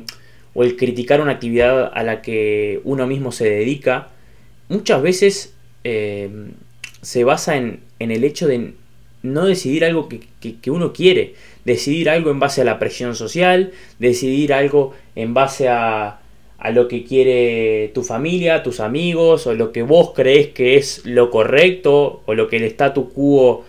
el 0.63 0.77
criticar 0.77 1.21
una 1.21 1.33
actividad 1.33 1.91
a 1.93 2.03
la 2.03 2.21
que 2.21 2.81
uno 2.83 3.07
mismo 3.07 3.31
se 3.31 3.49
dedica, 3.49 4.09
muchas 4.69 5.01
veces 5.01 5.53
eh, 5.83 6.29
se 7.01 7.23
basa 7.23 7.57
en, 7.57 7.81
el 7.99 8.23
hecho 8.23 8.47
de 8.47 8.73
no 9.23 9.45
decidir 9.45 9.85
algo 9.85 10.07
que 10.07 10.71
uno 10.71 10.93
quiere 10.93 11.33
decidir 11.65 12.09
algo 12.09 12.31
en 12.31 12.39
base 12.39 12.61
a 12.61 12.63
la 12.63 12.79
presión 12.79 13.15
social, 13.15 13.73
decidir 13.99 14.53
algo 14.53 14.93
en 15.15 15.33
base 15.33 15.67
a, 15.67 16.19
a 16.59 16.71
lo 16.71 16.87
que 16.87 17.03
quiere 17.03 17.91
tu 17.93 18.03
familia, 18.03 18.63
tus 18.63 18.79
amigos, 18.79 19.47
o 19.47 19.53
lo 19.55 19.71
que 19.71 19.81
vos 19.81 20.11
crees 20.15 20.47
que 20.49 20.77
es 20.77 21.01
lo 21.05 21.31
correcto, 21.31 22.21
o 22.25 22.33
lo 22.35 22.47
que 22.47 22.57
el 22.57 22.63
statu 22.65 23.09
quo 23.09 23.65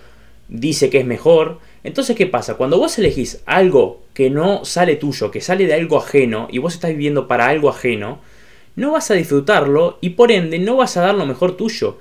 dice 0.49 0.91
que 0.91 1.01
es 1.01 1.07
mejor. 1.07 1.59
Entonces, 1.87 2.17
¿qué 2.17 2.27
pasa? 2.27 2.55
Cuando 2.55 2.79
vos 2.79 2.99
elegís 2.99 3.43
algo 3.47 4.03
que 4.13 4.31
no 4.31 4.65
sale 4.65 4.97
tuyo, 4.97 5.31
que 5.31 5.41
sale 5.41 5.67
de 5.67 5.75
algo 5.75 5.99
ajeno, 5.99 6.49
y 6.51 6.59
vos 6.59 6.75
estás 6.75 6.91
viviendo 6.91 7.29
para 7.29 7.49
algo 7.49 7.71
ajeno, 7.71 8.21
no 8.75 8.93
vas 8.93 9.11
a 9.11 9.15
disfrutarlo 9.15 9.99
y 10.01 10.11
por 10.11 10.33
ende 10.33 10.59
no 10.59 10.77
vas 10.77 10.97
a 10.97 11.03
dar 11.03 11.15
lo 11.15 11.25
mejor 11.25 11.57
tuyo 11.57 11.99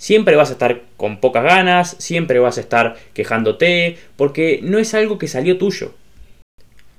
siempre 0.00 0.34
vas 0.34 0.48
a 0.48 0.52
estar 0.52 0.80
con 0.96 1.20
pocas 1.20 1.44
ganas, 1.44 1.94
siempre 1.98 2.38
vas 2.38 2.56
a 2.56 2.62
estar 2.62 2.96
quejándote, 3.12 3.98
porque 4.16 4.60
no 4.62 4.78
es 4.78 4.94
algo 4.94 5.18
que 5.18 5.28
salió 5.28 5.58
tuyo. 5.58 5.92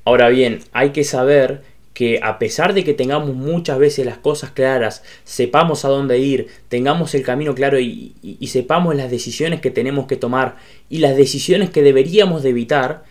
Ahora 0.06 0.30
bien, 0.30 0.60
hay 0.72 0.92
que 0.92 1.04
saber 1.04 1.64
que 1.94 2.20
a 2.24 2.40
pesar 2.40 2.74
de 2.74 2.84
que 2.84 2.94
tengamos 2.94 3.36
muchas 3.36 3.78
veces 3.78 4.06
las 4.06 4.18
cosas 4.18 4.52
claras, 4.52 5.04
sepamos 5.24 5.84
a 5.84 5.90
dónde 5.90 6.20
ir, 6.20 6.48
tengamos 6.70 7.14
el 7.16 7.24
camino 7.24 7.54
claro 7.54 7.80
y, 7.80 8.16
sepamos 8.48 8.96
las 8.96 9.12
decisiones 9.12 9.62
que 9.62 9.72
tenemos 9.72 10.08
que 10.08 10.16
tomar 10.16 10.56
y 10.90 11.00
las 11.00 11.18
decisiones 11.18 11.70
que 11.70 11.82
deberíamos 11.82 12.44
de 12.44 12.50
evitar, 12.50 13.04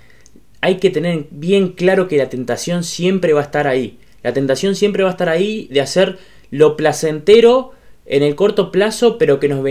hay 0.61 0.77
que 0.77 0.91
tener 0.91 1.27
bien 1.31 1.69
claro 1.73 2.09
que 2.09 2.17
la 2.17 2.29
tentación 2.29 2.85
siempre 2.85 3.33
va 3.33 3.41
a 3.41 3.45
estar 3.45 3.67
ahí. 3.67 3.99
La 4.23 4.33
tentación 4.33 4.75
siempre 4.75 5.03
va 5.03 5.11
a 5.11 5.13
estar 5.13 5.29
ahí 5.29 5.69
de 5.71 5.81
hacer 5.81 6.19
lo 6.51 6.77
placentero 6.77 7.73
en 8.05 8.23
el 8.23 8.35
corto 8.35 8.71
plazo, 8.73 9.19
pero 9.19 9.41
que, 9.41 9.49
nos 9.49 9.65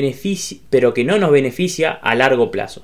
pero 0.69 0.93
que 0.93 1.03
no 1.03 1.19
nos 1.19 1.31
beneficia 1.31 1.91
a 1.91 2.15
largo 2.15 2.51
plazo. 2.51 2.83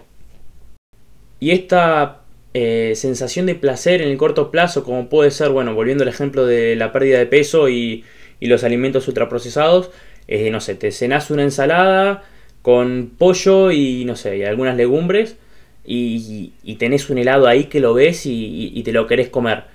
Y 1.40 1.52
esta 1.52 2.25
eh, 2.58 2.96
sensación 2.96 3.48
de 3.48 3.56
placer 3.56 4.02
en 4.02 4.08
el 4.08 4.16
corto 4.16 4.50
plazo, 4.50 4.86
como 4.86 5.10
puede 5.10 5.30
ser, 5.30 5.50
bueno, 5.50 5.76
volviendo 5.76 6.04
al 6.04 6.08
ejemplo 6.08 6.46
de 6.46 6.78
la 6.78 6.94
pérdida 6.94 7.18
de 7.18 7.26
peso 7.26 7.68
y, 7.68 8.06
los 8.40 8.64
alimentos 8.64 9.10
ultraprocesados, 9.10 9.92
eh, 10.30 10.50
no 10.52 10.62
sé, 10.62 10.76
te 10.76 10.92
cenas 10.92 11.32
una 11.32 11.44
ensalada 11.44 12.24
con 12.62 13.12
pollo 13.18 13.72
y, 13.72 14.06
no 14.06 14.16
sé, 14.16 14.38
y 14.38 14.44
algunas 14.44 14.78
legumbres 14.78 15.36
y, 15.84 16.54
tenés 16.80 17.10
un 17.10 17.18
helado 17.18 17.48
ahí 17.48 17.66
que 17.66 17.82
lo 17.82 17.94
ves 17.94 18.26
y, 18.26 18.82
te 18.84 18.94
lo 18.94 19.06
querés 19.06 19.28
comer. 19.28 19.66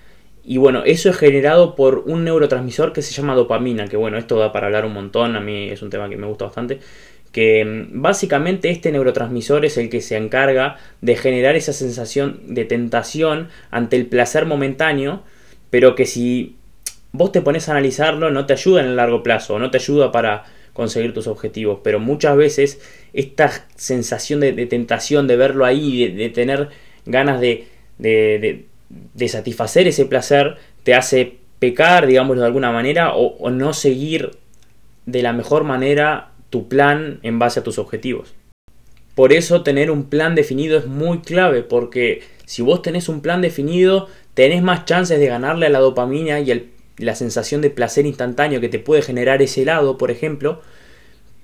Y 0.42 0.56
bueno, 0.56 0.82
eso 0.87 1.10
es 1.10 1.18
generado 1.18 1.75
por 1.75 2.04
un 2.06 2.25
neurotransmisor 2.25 2.94
que 2.94 3.02
se 3.02 3.12
llama 3.12 3.34
dopamina, 3.34 3.88
que 3.88 3.99
bueno, 3.99 4.16
esto 4.16 4.38
da 4.38 4.52
para 4.52 4.68
hablar 4.68 4.87
un 4.87 4.94
montón, 4.94 5.37
a 5.37 5.40
mí 5.40 5.68
es 5.68 5.82
un 5.82 5.90
tema 5.90 6.08
que 6.08 6.16
me 6.16 6.26
gusta 6.26 6.46
bastante, 6.46 6.80
que 7.32 7.64
mm, 7.64 8.02
básicamente 8.02 8.70
este 8.70 8.92
neurotransmisor 8.92 9.64
es 9.64 9.76
el 9.76 9.88
que 9.88 10.00
se 10.00 10.16
encarga 10.16 10.76
de 11.00 11.16
generar 11.16 11.56
esa 11.56 11.72
sensación 11.72 12.40
de 12.46 12.64
tentación 12.64 13.49
ante 13.70 13.96
el 13.96 14.06
placer 14.06 14.46
momentáneo, 14.46 15.22
pero 15.70 15.94
que 15.94 16.06
si 16.06 16.56
vos 17.12 17.32
te 17.32 17.42
pones 17.42 17.68
a 17.68 17.72
analizarlo 17.72 18.30
no 18.30 18.46
te 18.46 18.52
ayuda 18.52 18.80
en 18.80 18.88
el 18.88 18.96
largo 18.96 19.22
plazo, 19.22 19.58
no 19.58 19.70
te 19.70 19.78
ayuda 19.78 20.12
para 20.12 20.44
conseguir 20.72 21.12
tus 21.12 21.26
objetivos, 21.26 21.80
pero 21.82 21.99
muchas 21.99 22.37
veces 22.37 22.80
esta 23.12 23.50
sensación 23.75 24.40
de, 24.40 24.52
tentación, 24.66 25.26
de 25.26 25.37
verlo 25.37 25.64
ahí, 25.66 26.08
de, 26.08 26.28
tener 26.30 26.68
ganas 27.06 27.40
de, 27.40 27.66
de, 27.99 29.28
satisfacer 29.28 29.88
ese 29.88 30.06
placer, 30.06 30.56
te 30.84 30.94
hace 30.94 31.38
pecar, 31.58 32.06
digámoslo 32.06 32.42
de 32.42 32.46
alguna 32.46 32.70
manera, 32.70 33.14
o 33.14 33.50
no 33.50 33.72
seguir 33.72 34.30
de 35.06 35.22
la 35.22 35.32
mejor 35.32 35.64
manera 35.64 36.29
tu 36.50 36.69
plan 36.69 37.21
en 37.23 37.38
base 37.38 37.61
a 37.61 37.64
tus 37.64 37.78
objetivos. 37.78 38.35
Por 39.14 39.33
eso 39.33 39.62
tener 39.62 39.90
un 39.90 40.04
plan 40.04 40.35
definido 40.35 40.78
es 40.78 40.87
muy 40.87 41.21
clave, 41.21 41.62
porque 41.62 42.23
si 42.45 42.62
vos 42.62 42.83
tenés 42.83 43.09
un 43.09 43.21
plan 43.21 43.42
definido, 43.42 44.09
tenés 44.35 44.62
más 44.62 44.85
chances 44.85 45.19
de 45.19 45.26
ganarle 45.26 45.66
a 45.66 45.71
la 45.71 45.78
dopamina 45.78 46.40
y 46.40 46.71
la 46.99 47.14
sensación 47.14 47.61
de 47.61 47.71
placer 47.71 48.07
instantáneo 48.07 48.61
que 48.61 48.69
te 48.69 48.78
puede 48.78 49.02
generar 49.02 49.42
ese 49.42 49.62
helado, 49.62 49.99
por 49.99 50.11
ejemplo. 50.11 50.61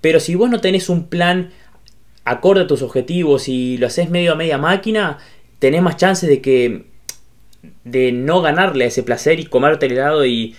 Pero 0.00 0.20
si 0.20 0.34
vos 0.34 0.50
no 0.50 0.60
tenés 0.60 0.88
un 0.88 1.08
plan 1.08 1.50
acorde 2.24 2.62
a 2.62 2.66
tus 2.66 2.82
objetivos 2.82 3.48
y 3.48 3.78
lo 3.78 3.86
haces 3.86 4.10
medio 4.10 4.32
a 4.32 4.36
media 4.36 4.58
máquina, 4.58 5.18
tenés 5.58 5.82
más 5.82 5.96
chances 5.96 6.28
de 6.28 6.40
que 6.40 6.86
de 7.84 8.12
no 8.12 8.42
ganarle 8.42 8.84
a 8.84 8.88
ese 8.88 9.02
placer 9.02 9.40
y 9.40 9.46
comerte 9.46 9.86
el 9.86 9.92
helado 9.92 10.24
y, 10.24 10.54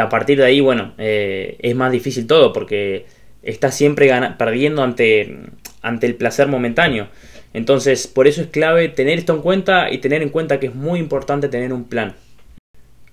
a 0.00 0.08
partir 0.08 0.38
de 0.38 0.44
ahí, 0.44 0.60
bueno, 0.60 0.94
eh, 0.98 1.56
es 1.60 1.74
más 1.74 1.92
difícil 1.92 2.26
todo 2.26 2.52
porque 2.52 3.06
está 3.42 3.70
siempre 3.70 4.10
perdiendo 4.38 4.82
ante, 4.82 5.36
ante 5.82 6.06
el 6.06 6.14
placer 6.14 6.48
momentáneo. 6.48 7.08
Entonces, 7.52 8.06
por 8.06 8.28
eso 8.28 8.42
es 8.42 8.48
clave 8.48 8.88
tener 8.88 9.18
esto 9.18 9.34
en 9.34 9.42
cuenta 9.42 9.90
y 9.90 9.98
tener 9.98 10.22
en 10.22 10.28
cuenta 10.28 10.60
que 10.60 10.66
es 10.66 10.74
muy 10.74 11.00
importante 11.00 11.48
tener 11.48 11.72
un 11.72 11.84
plan. 11.84 12.14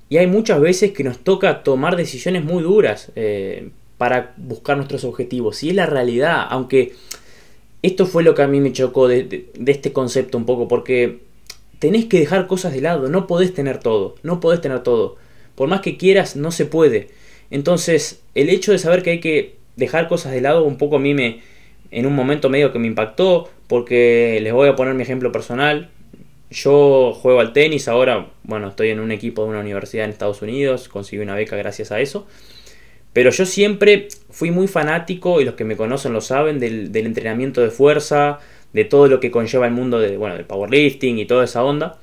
Y 0.10 0.18
hay 0.18 0.28
muchas 0.28 0.62
veces 0.62 0.92
que 0.92 1.04
nos 1.04 1.20
toca 1.20 1.64
tomar 1.64 1.96
decisiones 1.96 2.44
muy 2.44 2.64
duras 2.64 3.12
eh, 3.16 3.70
para 3.98 4.34
buscar 4.38 4.78
nuestros 4.78 5.04
objetivos. 5.04 5.64
Y 5.64 5.70
es 5.70 5.76
la 5.76 5.86
realidad, 5.86 6.46
aunque 6.50 6.94
esto 7.82 8.06
fue 8.06 8.24
lo 8.24 8.36
que 8.36 8.44
a 8.44 8.48
mí 8.48 8.62
me 8.62 8.72
chocó 8.72 9.08
de, 9.08 9.50
de 9.54 9.72
este 9.72 9.92
concepto 9.92 10.38
un 10.38 10.46
poco, 10.46 10.68
porque 10.68 11.20
tenés 11.80 12.06
que 12.06 12.20
dejar 12.20 12.48
cosas 12.48 12.74
de 12.74 12.82
lado, 12.82 13.10
no 13.10 13.28
podés 13.28 13.54
tener 13.54 13.80
todo, 13.80 14.16
no 14.24 14.40
podés 14.40 14.62
tener 14.62 14.82
todo. 14.82 15.18
Por 15.56 15.68
más 15.68 15.82
que 15.82 15.98
quieras, 15.98 16.36
no 16.36 16.52
se 16.52 16.66
puede. 16.66 17.10
Entonces, 17.50 18.22
el 18.36 18.50
hecho 18.50 18.72
de 18.72 18.80
saber 18.80 19.04
que 19.04 19.12
hay 19.12 19.20
que 19.20 19.58
dejar 19.78 20.10
cosas 20.10 20.34
de 20.34 20.42
lado 20.42 20.66
un 20.66 20.78
poco 20.78 20.98
a 20.98 21.00
mí 21.00 21.14
me, 21.14 21.40
en 21.92 22.06
un 22.06 22.16
momento 22.16 22.50
medio 22.50 22.74
que 22.74 22.80
me 22.80 22.88
impactó, 22.88 23.50
porque 23.68 24.40
les 24.42 24.52
voy 24.52 24.68
a 24.68 24.76
poner 24.76 24.94
mi 24.96 25.04
ejemplo 25.04 25.32
personal. 25.32 25.90
Yo 26.50 27.14
juego 27.14 27.40
al 27.40 27.54
tenis, 27.54 27.88
ahora, 27.88 28.28
bueno, 28.44 28.70
estoy 28.70 28.90
en 28.90 29.00
un 29.00 29.12
equipo 29.12 29.44
de 29.44 29.50
una 29.50 29.60
universidad 29.60 30.06
en 30.06 30.12
Estados 30.12 30.42
Unidos, 30.42 30.90
conseguí 30.90 31.22
una 31.22 31.36
beca 31.36 31.56
gracias 31.56 31.92
a 31.92 32.02
eso. 32.02 32.28
Pero 33.14 33.32
yo 33.32 33.46
siempre 33.46 34.10
fui 34.30 34.52
muy 34.52 34.68
fanático, 34.68 35.42
y 35.42 35.46
los 35.46 35.56
que 35.56 35.64
me 35.64 35.78
conocen 35.78 36.14
lo 36.14 36.22
saben, 36.22 36.60
del, 36.60 36.96
entrenamiento 36.96 37.62
de 37.62 37.70
fuerza, 37.70 38.40
de 38.74 38.86
todo 38.86 39.08
lo 39.08 39.20
que 39.20 39.32
conlleva 39.32 39.66
el 39.66 39.74
mundo 39.74 40.00
de, 40.00 40.18
bueno, 40.18 40.36
del 40.36 40.46
powerlifting 40.46 41.20
y 41.20 41.26
toda 41.26 41.46
esa 41.46 41.64
onda. 41.64 42.00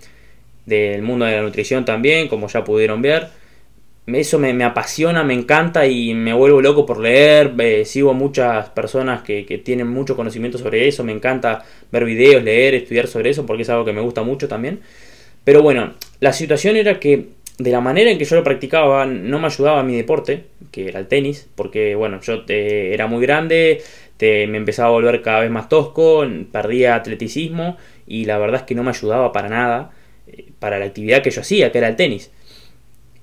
Del 0.66 1.02
mundo 1.02 1.25
de 1.25 1.37
la 1.37 1.43
nutrición 1.43 1.85
también, 1.85 2.28
como 2.28 2.49
ya 2.49 2.64
pudieron 2.64 3.02
ver 3.02 3.28
eso 4.07 4.39
me, 4.39 4.65
apasiona, 4.65 5.25
me 5.25 5.33
encanta 5.33 5.87
y 5.87 6.13
me 6.13 6.35
vuelvo 6.35 6.61
loco 6.61 6.85
por 6.85 6.99
leer. 7.01 7.55
sigo 7.87 8.13
muchas 8.13 8.69
personas 8.71 9.23
que, 9.23 9.45
tienen 9.65 9.89
mucho 9.89 10.17
conocimiento 10.17 10.59
sobre 10.59 10.87
eso. 10.89 11.05
Me 11.05 11.13
encanta 11.13 11.65
ver 11.91 12.05
videos, 12.05 12.43
leer, 12.43 12.75
estudiar 12.75 13.07
sobre 13.07 13.31
eso 13.31 13.47
porque 13.47 13.63
es 13.63 13.71
algo 13.71 13.85
que 13.85 13.93
me 13.93 14.03
gusta 14.03 14.23
mucho 14.23 14.47
también. 14.47 14.81
Pero 15.45 15.63
bueno, 15.63 15.95
la 16.21 16.33
situación 16.33 16.77
era 16.77 17.01
que 17.01 17.29
de 17.59 17.71
la 17.71 17.81
manera 17.81 18.11
en 18.11 18.19
que 18.19 18.25
yo 18.25 18.37
lo 18.37 18.45
practicaba 18.45 19.07
no 19.07 19.39
me 19.39 19.47
ayudaba 19.47 19.81
a 19.81 19.85
mi 19.85 19.97
deporte, 19.97 20.45
que 20.71 20.89
era 20.89 21.01
el 21.01 21.07
tenis, 21.07 21.49
porque 21.55 21.95
bueno, 21.95 22.21
yo 22.21 22.43
era 22.49 23.07
muy 23.07 23.23
grande, 23.23 23.83
te, 24.17 24.47
me 24.47 24.59
empezaba 24.59 24.89
a 24.89 24.93
volver 24.93 25.23
cada 25.23 25.41
vez 25.41 25.51
más 25.51 25.69
tosco, 25.69 26.27
perdía 26.51 26.97
atleticismo 26.97 27.77
y 28.07 28.25
la 28.25 28.39
verdad 28.39 28.63
es 28.63 28.67
que 28.67 28.75
no 28.75 28.83
me 28.83 28.91
ayudaba 28.91 29.33
para 29.33 29.49
nada 29.49 29.93
eh, 30.27 30.47
para 30.59 30.79
la 30.79 30.87
actividad 30.87 31.23
que 31.23 31.31
yo 31.31 31.43
hacía, 31.43 31.71
que 31.71 31.79
era 31.79 31.89
el 31.89 31.97
tenis. 31.97 32.31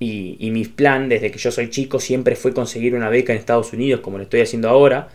Y, 0.02 0.50
mi 0.50 0.64
plan 0.64 1.08
desde 1.08 1.30
que 1.30 1.38
yo 1.38 1.52
soy 1.52 1.70
chico 1.70 2.00
siempre 2.00 2.34
fue 2.34 2.52
conseguir 2.52 2.94
una 2.94 3.08
beca 3.08 3.32
en 3.32 3.38
Estados 3.38 3.72
Unidos, 3.72 4.00
como 4.00 4.18
lo 4.18 4.24
estoy 4.24 4.40
haciendo 4.40 4.68
ahora, 4.68 5.10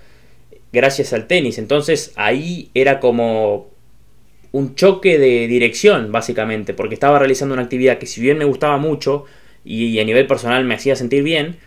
gracias 0.72 1.12
al 1.12 1.28
tenis. 1.28 1.58
Entonces 1.58 2.14
ahí 2.16 2.70
era 2.74 3.02
como 3.02 3.70
un 4.54 4.76
choque 4.76 5.20
de 5.20 5.48
dirección, 5.48 6.12
básicamente, 6.12 6.74
porque 6.74 6.94
estaba 6.94 7.20
realizando 7.20 7.54
una 7.54 7.64
actividad 7.64 7.98
que 7.98 8.06
si 8.06 8.22
bien 8.22 8.38
me 8.38 8.46
gustaba 8.46 8.78
mucho 8.78 9.26
y, 9.66 10.00
a 10.00 10.06
nivel 10.06 10.26
personal 10.26 10.64
me 10.64 10.76
hacía 10.76 10.96
sentir 10.96 11.22
bien, 11.24 11.58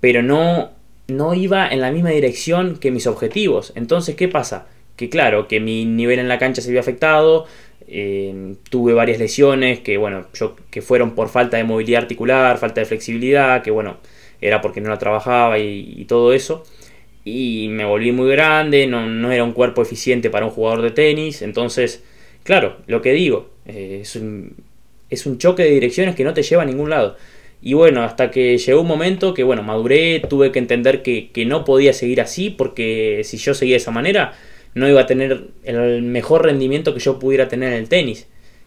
pero 0.00 0.22
no, 0.22 0.72
no 1.06 1.34
iba 1.34 1.68
en 1.68 1.80
la 1.80 1.92
misma 1.92 2.10
dirección 2.10 2.78
que 2.78 2.90
mis 2.90 3.06
objetivos. 3.06 3.72
Entonces, 3.76 4.16
¿qué 4.16 4.26
pasa? 4.26 4.66
Que 4.96 5.08
claro, 5.08 5.46
que 5.46 5.60
mi 5.60 5.84
nivel 5.84 6.18
en 6.18 6.28
la 6.28 6.38
cancha 6.38 6.62
se 6.62 6.70
vio 6.72 6.80
afectado, 6.80 7.46
eh, 7.92 8.54
tuve 8.70 8.92
varias 8.92 9.18
lesiones 9.18 9.80
que, 9.80 9.98
bueno, 9.98 10.26
yo, 10.32 10.54
que 10.70 10.80
fueron 10.80 11.16
por 11.16 11.28
falta 11.28 11.56
de 11.56 11.64
movilidad 11.64 12.02
articular, 12.02 12.56
falta 12.58 12.80
de 12.80 12.86
flexibilidad, 12.86 13.62
que 13.62 13.72
bueno, 13.72 13.98
era 14.40 14.60
porque 14.60 14.80
no 14.80 14.90
la 14.90 14.98
trabajaba 14.98 15.58
y, 15.58 16.04
todo 16.06 16.32
eso. 16.32 16.64
Y 17.24 17.68
me 17.70 17.84
volví 17.84 18.12
muy 18.12 18.30
grande, 18.30 18.86
no, 18.86 19.32
era 19.32 19.44
un 19.44 19.52
cuerpo 19.52 19.82
eficiente 19.82 20.30
para 20.30 20.46
un 20.46 20.52
jugador 20.52 20.82
de 20.82 20.92
tenis. 20.92 21.42
Entonces, 21.42 22.04
claro, 22.44 22.76
lo 22.86 23.02
que 23.02 23.12
digo, 23.12 23.50
eh, 23.66 23.98
es, 24.02 24.14
un, 24.16 24.54
es 25.10 25.26
un 25.26 25.38
choque 25.38 25.64
de 25.64 25.70
direcciones 25.70 26.14
que 26.14 26.24
no 26.24 26.32
te 26.32 26.42
lleva 26.42 26.62
a 26.62 26.66
ningún 26.66 26.90
lado. 26.90 27.16
Y 27.60 27.74
bueno, 27.74 28.02
hasta 28.04 28.30
que 28.30 28.56
llegó 28.56 28.80
un 28.80 28.86
momento 28.86 29.34
que, 29.34 29.42
bueno, 29.42 29.62
maduré, 29.64 30.20
tuve 30.28 30.52
que 30.52 30.60
entender 30.60 31.02
que, 31.02 31.30
que 31.30 31.44
no 31.44 31.64
podía 31.64 31.92
seguir 31.92 32.20
así, 32.20 32.50
porque 32.50 33.22
si 33.24 33.36
yo 33.36 33.52
seguía 33.52 33.74
de 33.74 33.78
esa 33.78 33.90
manera, 33.90 34.32
no 34.74 34.88
iba 34.88 35.00
a 35.00 35.06
tener 35.06 35.48
el 35.64 36.02
mejor 36.02 36.44
rendimiento 36.44 36.94
que 36.94 37.00
yo 37.00 37.18
pudiera 37.18 37.48
tener 37.48 37.72
en 37.72 37.78
el 37.80 37.88
tenis. 37.88 38.26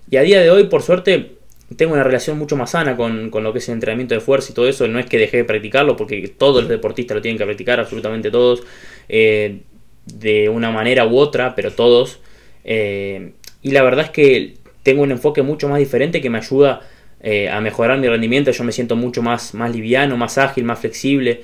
Y 0.10 0.18
a 0.18 0.22
día 0.22 0.42
de 0.42 0.52
hoy, 0.52 0.66
por 0.66 0.82
suerte, 0.82 1.32
tengo 1.78 1.94
una 1.94 2.04
relación 2.04 2.38
mucho 2.38 2.56
más 2.56 2.72
sana 2.72 2.96
con, 2.96 3.32
lo 3.32 3.54
que 3.54 3.60
es 3.60 3.68
el 3.70 3.76
entrenamiento 3.76 4.14
de 4.14 4.22
fuerza 4.22 4.52
y 4.52 4.56
todo 4.56 4.68
eso. 4.68 4.88
No 4.88 5.00
es 5.00 5.06
que 5.06 5.18
dejé 5.18 5.38
de 5.38 5.44
practicarlo, 5.46 5.96
porque 5.96 6.28
todos 6.28 6.64
los 6.64 6.70
deportistas 6.70 7.16
lo 7.16 7.22
tienen 7.22 7.38
que 7.38 7.46
practicar, 7.46 7.80
absolutamente 7.80 8.32
todos, 8.32 8.64
eh, 9.10 9.62
de 10.06 10.50
una 10.50 10.72
manera 10.72 11.08
u 11.08 11.18
otra, 11.18 11.56
pero 11.56 11.72
todos. 11.72 12.20
Eh, 12.64 13.34
y 13.62 13.72
la 13.72 13.82
verdad 13.84 14.06
es 14.06 14.12
que 14.12 14.56
tengo 14.84 15.04
un 15.04 15.12
enfoque 15.12 15.42
mucho 15.42 15.70
más 15.70 15.80
diferente 15.80 16.22
que 16.22 16.30
me 16.30 16.38
ayuda 16.40 16.82
eh, 17.22 17.50
a 17.50 17.62
mejorar 17.62 17.98
mi 18.00 18.08
rendimiento. 18.08 18.52
Yo 18.52 18.64
me 18.66 18.74
siento 18.74 18.96
mucho 18.96 19.22
más, 19.22 19.54
más 19.54 19.74
liviano, 19.74 20.18
más 20.18 20.38
ágil, 20.38 20.66
más 20.66 20.80
flexible. 20.80 21.42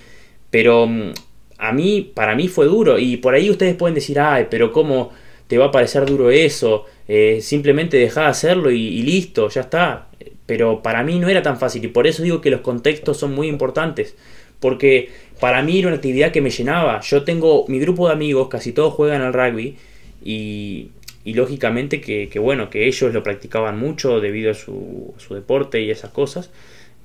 Pero 0.52 0.88
mm, 0.88 1.12
a 1.60 1.74
mí, 1.74 2.10
para 2.14 2.36
mí 2.36 2.48
fue 2.48 2.66
duro. 2.66 2.98
Y 2.98 3.18
por 3.18 3.36
ahí 3.36 3.50
ustedes 3.50 3.76
pueden 3.76 3.94
decir, 3.94 4.20
ay, 4.20 4.48
pero 4.50 4.72
¿cómo 4.72 5.12
te 5.48 5.58
va 5.58 5.66
a 5.66 5.72
parecer 5.72 6.06
duro 6.06 6.32
eso? 6.32 6.86
Eh, 7.08 7.40
simplemente 7.42 7.98
deja 7.98 8.22
de 8.22 8.28
hacerlo 8.28 8.72
y, 8.72 9.02
listo, 9.04 9.50
ya 9.50 9.62
está. 9.62 10.08
Pero 10.46 10.82
para 10.82 11.04
mí 11.04 11.20
no 11.20 11.28
era 11.28 11.44
tan 11.44 11.60
fácil. 11.60 11.84
Y 11.84 11.90
por 11.90 12.08
eso 12.08 12.24
digo 12.24 12.40
que 12.42 12.50
los 12.50 12.62
contextos 12.62 13.18
son 13.18 13.36
muy 13.36 13.48
importantes. 13.48 14.16
Porque 14.62 15.10
para 15.40 15.62
mí 15.62 15.80
era 15.80 15.90
una 15.90 15.98
actividad 15.98 16.32
que 16.32 16.42
me 16.42 16.50
llenaba. 16.50 17.02
Yo 17.02 17.24
tengo 17.24 17.66
mi 17.68 17.80
grupo 17.80 18.08
de 18.08 18.14
amigos, 18.14 18.48
casi 18.48 18.72
todos 18.72 18.94
juegan 18.94 19.22
al 19.22 19.34
rugby. 19.34 19.76
Y, 20.24 20.92
lógicamente 21.26 22.02
que, 22.02 22.40
bueno, 22.40 22.70
que 22.70 22.88
ellos 22.88 23.14
lo 23.14 23.22
practicaban 23.22 23.78
mucho 23.78 24.20
debido 24.22 24.52
a 24.52 24.56
su 24.56 25.14
deporte 25.30 25.82
y 25.82 25.92
esas 25.92 26.12
cosas. 26.12 26.52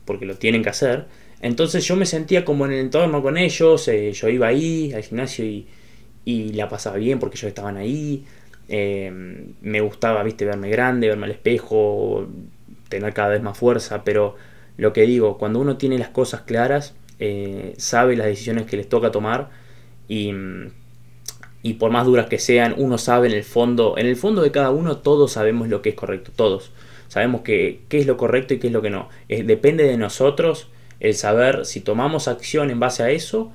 Porque 0.04 0.26
lo 0.26 0.36
tienen 0.36 0.62
que 0.62 0.70
hacer. 0.70 1.06
Entonces 1.44 1.86
yo 1.86 1.94
me 1.94 2.06
sentía 2.06 2.42
como 2.42 2.64
en 2.64 2.72
el 2.72 2.78
entorno 2.78 3.22
con 3.22 3.36
ellos, 3.36 3.86
eh, 3.88 4.12
yo 4.12 4.30
iba 4.30 4.46
ahí 4.46 4.94
al 4.94 5.02
gimnasio 5.02 5.44
y, 5.44 5.66
la 6.54 6.70
pasaba 6.70 6.96
bien 6.96 7.18
porque 7.18 7.36
ellos 7.36 7.48
estaban 7.48 7.76
ahí. 7.76 8.24
Eh, 8.70 9.12
me 9.60 9.80
gustaba, 9.82 10.22
viste, 10.22 10.46
verme 10.46 10.70
grande, 10.70 11.08
verme 11.08 11.26
al 11.26 11.32
espejo, 11.32 12.26
tener 12.88 13.12
cada 13.12 13.28
vez 13.28 13.42
más 13.42 13.58
fuerza, 13.58 14.04
pero 14.04 14.36
lo 14.78 14.94
que 14.94 15.02
digo, 15.02 15.36
cuando 15.36 15.60
uno 15.60 15.76
tiene 15.76 15.98
las 15.98 16.08
cosas 16.08 16.40
claras, 16.40 16.94
eh, 17.18 17.74
sabe 17.76 18.16
las 18.16 18.26
decisiones 18.26 18.64
que 18.64 18.78
les 18.78 18.88
toca 18.88 19.10
tomar 19.10 19.50
y, 20.08 20.32
y 21.62 21.74
por 21.74 21.90
más 21.90 22.06
duras 22.06 22.24
que 22.24 22.38
sean, 22.38 22.74
uno 22.78 22.96
sabe 22.96 23.28
en 23.28 23.34
el 23.34 23.44
fondo, 23.44 23.98
en 23.98 24.06
el 24.06 24.16
fondo 24.16 24.40
de 24.40 24.50
cada 24.50 24.70
uno 24.70 24.96
todos 24.96 25.32
sabemos 25.32 25.68
lo 25.68 25.82
que 25.82 25.90
es 25.90 25.94
correcto, 25.94 26.32
todos. 26.34 26.72
Sabemos 27.08 27.42
que, 27.42 27.82
qué 27.90 27.98
es 27.98 28.06
lo 28.06 28.16
correcto 28.16 28.54
y 28.54 28.58
qué 28.58 28.68
es 28.68 28.72
lo 28.72 28.80
que 28.80 28.88
no. 28.88 29.10
depende 29.28 29.84
de 29.84 29.98
nosotros 29.98 30.68
el 31.00 31.14
saber 31.14 31.66
si 31.66 31.80
tomamos 31.80 32.28
acción 32.28 32.70
en 32.70 32.80
base 32.80 33.02
a 33.02 33.10
eso 33.10 33.52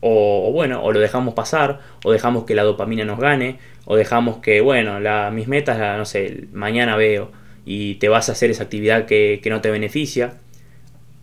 o, 0.00 0.52
bueno, 0.52 0.82
o 0.82 0.92
lo 0.92 1.00
dejamos 1.00 1.34
pasar, 1.34 1.80
o 2.04 2.12
dejamos 2.12 2.44
que 2.44 2.54
la 2.54 2.62
dopamina 2.62 3.04
nos 3.04 3.18
gane, 3.18 3.58
o 3.84 3.96
dejamos 3.96 4.38
que, 4.38 4.60
bueno, 4.60 5.00
la, 5.00 5.30
mis 5.30 5.48
metas, 5.48 5.98
no 5.98 6.04
sé, 6.04 6.46
mañana 6.52 6.96
veo 6.96 7.30
y 7.64 7.96
te 7.96 8.08
vas 8.08 8.28
a 8.28 8.32
hacer 8.32 8.50
esa 8.50 8.64
actividad 8.64 9.06
que, 9.06 9.40
no 9.50 9.60
te 9.60 9.70
beneficia. 9.70 10.34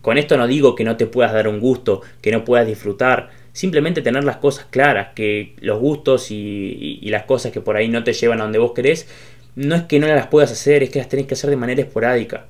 Con 0.01 0.17
esto 0.17 0.37
no 0.37 0.47
digo 0.47 0.75
que 0.75 0.83
no 0.83 0.97
te 0.97 1.07
puedas 1.07 1.33
dar 1.33 1.47
un 1.47 1.59
gusto, 1.59 2.01
que 2.21 2.31
no 2.31 2.45
puedas 2.45 2.67
disfrutar, 2.67 3.29
simplemente 3.53 4.01
tener 4.01 4.23
las 4.23 4.37
cosas 4.37 4.65
claras, 4.69 5.09
que 5.15 5.55
los 5.61 5.79
gustos 5.79 6.29
y, 6.29 6.99
las 7.09 7.23
cosas 7.23 7.51
que 7.51 7.61
por 7.61 7.77
ahí 7.77 7.87
no 7.89 8.03
te 8.03 8.13
llevan 8.13 8.41
a 8.41 8.43
donde 8.43 8.59
vos 8.59 8.73
querés, 8.73 9.07
no 9.55 9.75
es 9.75 9.83
que 9.83 9.99
no 9.99 10.07
las 10.07 10.27
puedas 10.27 10.51
hacer, 10.51 10.83
es 10.83 10.89
que 10.89 10.99
las 10.99 11.09
tenés 11.09 11.27
que 11.27 11.33
hacer 11.33 11.49
de 11.49 11.55
manera 11.55 11.81
esporádica. 11.81 12.45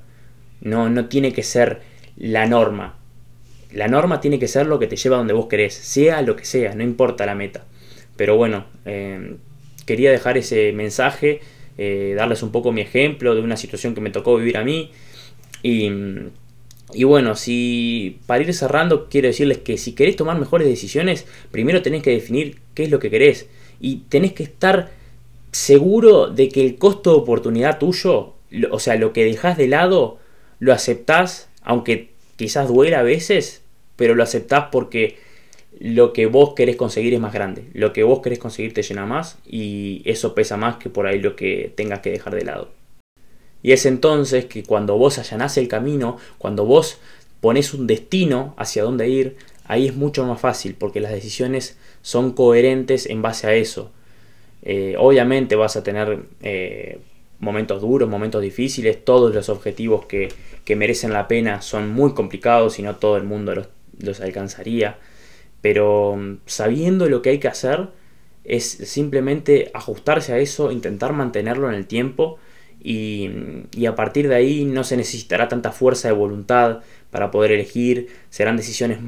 No, 0.60 0.90
no 0.90 1.06
tiene 1.06 1.32
que 1.32 1.42
ser 1.44 1.80
la 2.16 2.46
norma. 2.46 2.96
La 3.72 3.88
norma 3.88 4.20
tiene 4.20 4.38
que 4.38 4.48
ser 4.48 4.66
lo 4.66 4.78
que 4.78 4.86
te 4.86 4.96
lleva 4.96 5.16
a 5.16 5.18
donde 5.18 5.34
vos 5.34 5.46
querés, 5.46 5.74
sea 5.74 6.22
lo 6.22 6.36
que 6.36 6.44
sea, 6.44 6.74
no 6.74 6.82
importa 6.82 7.26
la 7.26 7.34
meta. 7.34 7.64
Pero 8.16 8.36
bueno, 8.36 8.66
eh, 8.84 9.36
quería 9.84 10.10
dejar 10.10 10.38
ese 10.38 10.72
mensaje, 10.72 11.40
eh, 11.78 12.14
darles 12.16 12.42
un 12.42 12.52
poco 12.52 12.72
mi 12.72 12.80
ejemplo 12.80 13.34
de 13.34 13.40
una 13.40 13.56
situación 13.56 13.94
que 13.94 14.00
me 14.00 14.10
tocó 14.10 14.36
vivir 14.36 14.56
a 14.56 14.64
mí. 14.64 14.90
Y, 15.62 15.90
y 16.92 17.04
bueno, 17.04 17.34
si 17.34 18.18
para 18.26 18.42
ir 18.42 18.54
cerrando, 18.54 19.08
quiero 19.08 19.28
decirles 19.28 19.58
que 19.58 19.76
si 19.78 19.92
querés 19.92 20.16
tomar 20.16 20.38
mejores 20.38 20.68
decisiones, 20.68 21.26
primero 21.50 21.82
tenés 21.82 22.02
que 22.02 22.10
definir 22.10 22.58
qué 22.74 22.84
es 22.84 22.90
lo 22.90 22.98
que 22.98 23.10
querés. 23.10 23.48
Y 23.80 24.04
tenés 24.08 24.32
que 24.32 24.42
estar 24.42 24.90
seguro 25.52 26.28
de 26.28 26.48
que 26.48 26.64
el 26.64 26.76
costo 26.76 27.10
de 27.10 27.16
oportunidad 27.16 27.78
tuyo, 27.78 28.34
o 28.70 28.78
sea, 28.78 28.96
lo 28.96 29.12
que 29.12 29.24
dejas 29.24 29.56
de 29.56 29.68
lado, 29.68 30.18
lo 30.58 30.72
aceptás, 30.72 31.48
aunque 31.62 32.10
quizás 32.36 32.68
duela 32.68 33.00
a 33.00 33.02
veces, 33.02 33.62
pero 33.96 34.14
lo 34.14 34.22
aceptás 34.22 34.66
porque 34.70 35.18
lo 35.78 36.12
que 36.12 36.26
vos 36.26 36.54
querés 36.54 36.76
conseguir 36.76 37.14
es 37.14 37.20
más 37.20 37.32
grande. 37.32 37.64
Lo 37.74 37.92
que 37.92 38.02
vos 38.02 38.20
querés 38.20 38.38
conseguir 38.38 38.72
te 38.72 38.82
llena 38.82 39.04
más 39.04 39.38
y 39.46 40.02
eso 40.04 40.34
pesa 40.34 40.56
más 40.56 40.76
que 40.76 40.88
por 40.88 41.06
ahí 41.06 41.18
lo 41.18 41.36
que 41.36 41.72
tengas 41.74 42.00
que 42.00 42.10
dejar 42.10 42.34
de 42.34 42.44
lado. 42.44 42.70
Y 43.62 43.72
es 43.72 43.84
entonces 43.84 44.46
que 44.46 44.62
cuando 44.62 44.96
vos 44.96 45.18
allanás 45.18 45.56
el 45.56 45.68
camino, 45.68 46.18
cuando 46.38 46.64
vos 46.64 46.98
pones 47.40 47.74
un 47.74 47.86
destino 47.86 48.54
hacia 48.56 48.84
dónde 48.84 49.08
ir, 49.08 49.36
ahí 49.64 49.86
es 49.86 49.96
mucho 49.96 50.24
más 50.24 50.40
fácil 50.40 50.74
porque 50.78 51.00
las 51.00 51.12
decisiones 51.12 51.76
son 52.02 52.32
coherentes 52.32 53.06
en 53.06 53.22
base 53.22 53.46
a 53.46 53.54
eso. 53.54 53.90
Eh, 54.62 54.94
obviamente 54.98 55.56
vas 55.56 55.76
a 55.76 55.82
tener 55.82 56.20
eh, 56.42 56.98
momentos 57.38 57.82
duros, 57.82 58.08
momentos 58.08 58.40
difíciles, 58.40 59.04
todos 59.04 59.34
los 59.34 59.48
objetivos 59.48 60.06
que, 60.06 60.28
merecen 60.74 61.12
la 61.12 61.28
pena 61.28 61.62
son 61.62 61.90
muy 61.90 62.14
complicados 62.14 62.80
y 62.80 62.82
no 62.82 62.96
todo 62.96 63.16
el 63.16 63.22
mundo 63.22 63.54
los, 63.54 63.68
los 64.00 64.20
alcanzaría. 64.20 64.98
Pero 65.60 66.16
mm, 66.16 66.38
sabiendo 66.46 67.08
lo 67.08 67.22
que 67.22 67.30
hay 67.30 67.38
que 67.38 67.48
hacer 67.48 67.90
es 68.44 68.64
simplemente 68.64 69.70
ajustarse 69.74 70.32
a 70.32 70.38
eso, 70.38 70.72
intentar 70.72 71.12
mantenerlo 71.12 71.68
en 71.68 71.74
el 71.74 71.86
tiempo 71.86 72.38
y, 72.82 73.30
y, 73.76 73.86
a 73.86 73.94
partir 73.94 74.28
de 74.28 74.36
ahí 74.36 74.64
no 74.64 74.84
se 74.84 74.96
necesitará 74.96 75.48
tanta 75.48 75.72
fuerza 75.72 76.08
de 76.08 76.14
voluntad 76.14 76.80
para 77.10 77.30
poder 77.30 77.52
elegir, 77.52 78.08
serán 78.30 78.56
decisiones, 78.56 78.98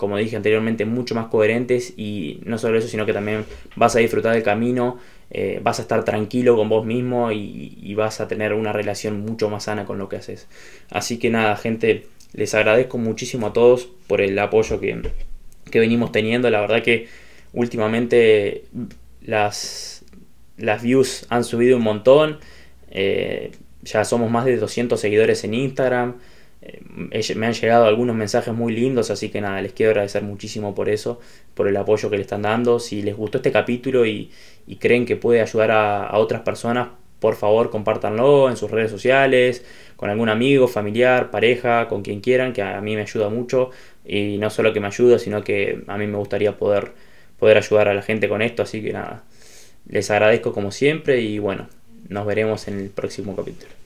como 0.00 0.16
dije 0.16 0.34
anteriormente, 0.34 0.86
mucho 0.86 1.14
más 1.14 1.26
coherentes 1.26 1.92
y 1.94 2.40
no 2.46 2.56
solo 2.56 2.78
eso, 2.78 2.88
sino 2.88 3.04
que 3.04 3.12
también 3.12 3.44
vas 3.76 3.94
a 3.94 3.98
disfrutar 3.98 4.32
del 4.32 4.42
camino, 4.42 4.98
eh, 5.30 5.60
vas 5.62 5.78
a 5.78 5.82
estar 5.82 6.06
tranquilo 6.06 6.56
con 6.56 6.70
vos 6.70 6.86
mismo 6.86 7.30
y, 7.30 7.94
vas 7.94 8.22
a 8.22 8.26
tener 8.26 8.54
una 8.54 8.72
relación 8.72 9.20
mucho 9.20 9.50
más 9.50 9.64
sana 9.64 9.84
con 9.84 9.98
lo 9.98 10.08
que 10.08 10.16
haces. 10.16 10.48
Así 10.88 11.18
que 11.18 11.28
nada, 11.28 11.54
gente, 11.56 12.06
les 12.32 12.54
agradezco 12.54 12.96
muchísimo 12.96 13.48
a 13.48 13.52
todos 13.52 13.90
por 14.06 14.22
el 14.22 14.38
apoyo 14.38 14.80
que, 14.80 15.02
que 15.70 15.78
venimos 15.78 16.12
teniendo. 16.12 16.48
La 16.48 16.62
verdad 16.62 16.82
que 16.82 17.08
últimamente 17.52 18.64
las, 19.20 20.02
las 20.56 20.82
views 20.82 21.26
han 21.28 21.44
subido 21.44 21.76
un 21.76 21.82
montón. 21.82 22.38
Eh, 22.90 23.52
ya 23.82 24.06
somos 24.06 24.30
más 24.30 24.46
de 24.46 24.56
200 24.56 24.98
seguidores 24.98 25.44
en 25.44 25.52
Instagram. 25.52 26.16
Eh, 26.62 26.82
me 27.36 27.46
han 27.46 27.54
llegado 27.54 27.86
algunos 27.86 28.14
mensajes 28.16 28.52
muy 28.52 28.74
lindos, 28.74 29.10
así 29.10 29.30
que 29.30 29.40
nada, 29.40 29.62
les 29.62 29.72
quiero 29.72 29.90
agradecer 29.90 30.22
muchísimo 30.22 30.74
por 30.74 30.88
eso, 30.88 31.20
por 31.54 31.68
el 31.68 31.76
apoyo 31.76 32.10
que 32.10 32.16
le 32.16 32.22
están 32.22 32.42
dando. 32.42 32.80
Si 32.80 33.02
les 33.02 33.16
gustó 33.16 33.38
este 33.38 33.52
capítulo 33.52 34.06
y, 34.06 34.30
creen 34.78 35.04
que 35.06 35.16
puede 35.16 35.40
ayudar 35.40 35.70
a, 35.72 36.06
a, 36.06 36.18
otras 36.18 36.42
personas, 36.42 36.88
por 37.18 37.34
favor 37.36 37.70
compártanlo 37.70 38.48
en 38.48 38.56
sus 38.56 38.70
redes 38.70 38.90
sociales, 38.90 39.64
con 39.96 40.10
algún 40.10 40.28
amigo, 40.28 40.68
familiar, 40.68 41.30
pareja, 41.30 41.88
con 41.88 42.02
quien 42.02 42.20
quieran, 42.20 42.52
que 42.52 42.62
a 42.62 42.80
mí 42.80 42.94
me 42.94 43.02
ayuda 43.02 43.28
mucho 43.28 43.70
y 44.04 44.38
no 44.38 44.48
solo 44.50 44.72
que 44.72 44.80
me 44.80 44.86
ayuda, 44.86 45.18
sino 45.18 45.42
que 45.44 45.82
a 45.86 45.98
mí 45.98 46.06
me 46.06 46.16
gustaría 46.18 46.56
poder, 46.56 46.92
poder 47.38 47.58
ayudar 47.58 47.88
a 47.88 47.94
la 47.94 48.02
gente 48.02 48.28
con 48.28 48.42
esto, 48.42 48.62
así 48.62 48.82
que 48.82 48.92
nada, 48.92 49.24
les 49.88 50.10
agradezco 50.10 50.52
como 50.52 50.70
siempre 50.70 51.20
y 51.20 51.38
bueno, 51.38 51.68
nos 52.08 52.26
veremos 52.26 52.68
en 52.68 52.78
el 52.78 52.90
próximo 52.90 53.36
capítulo. 53.36 53.79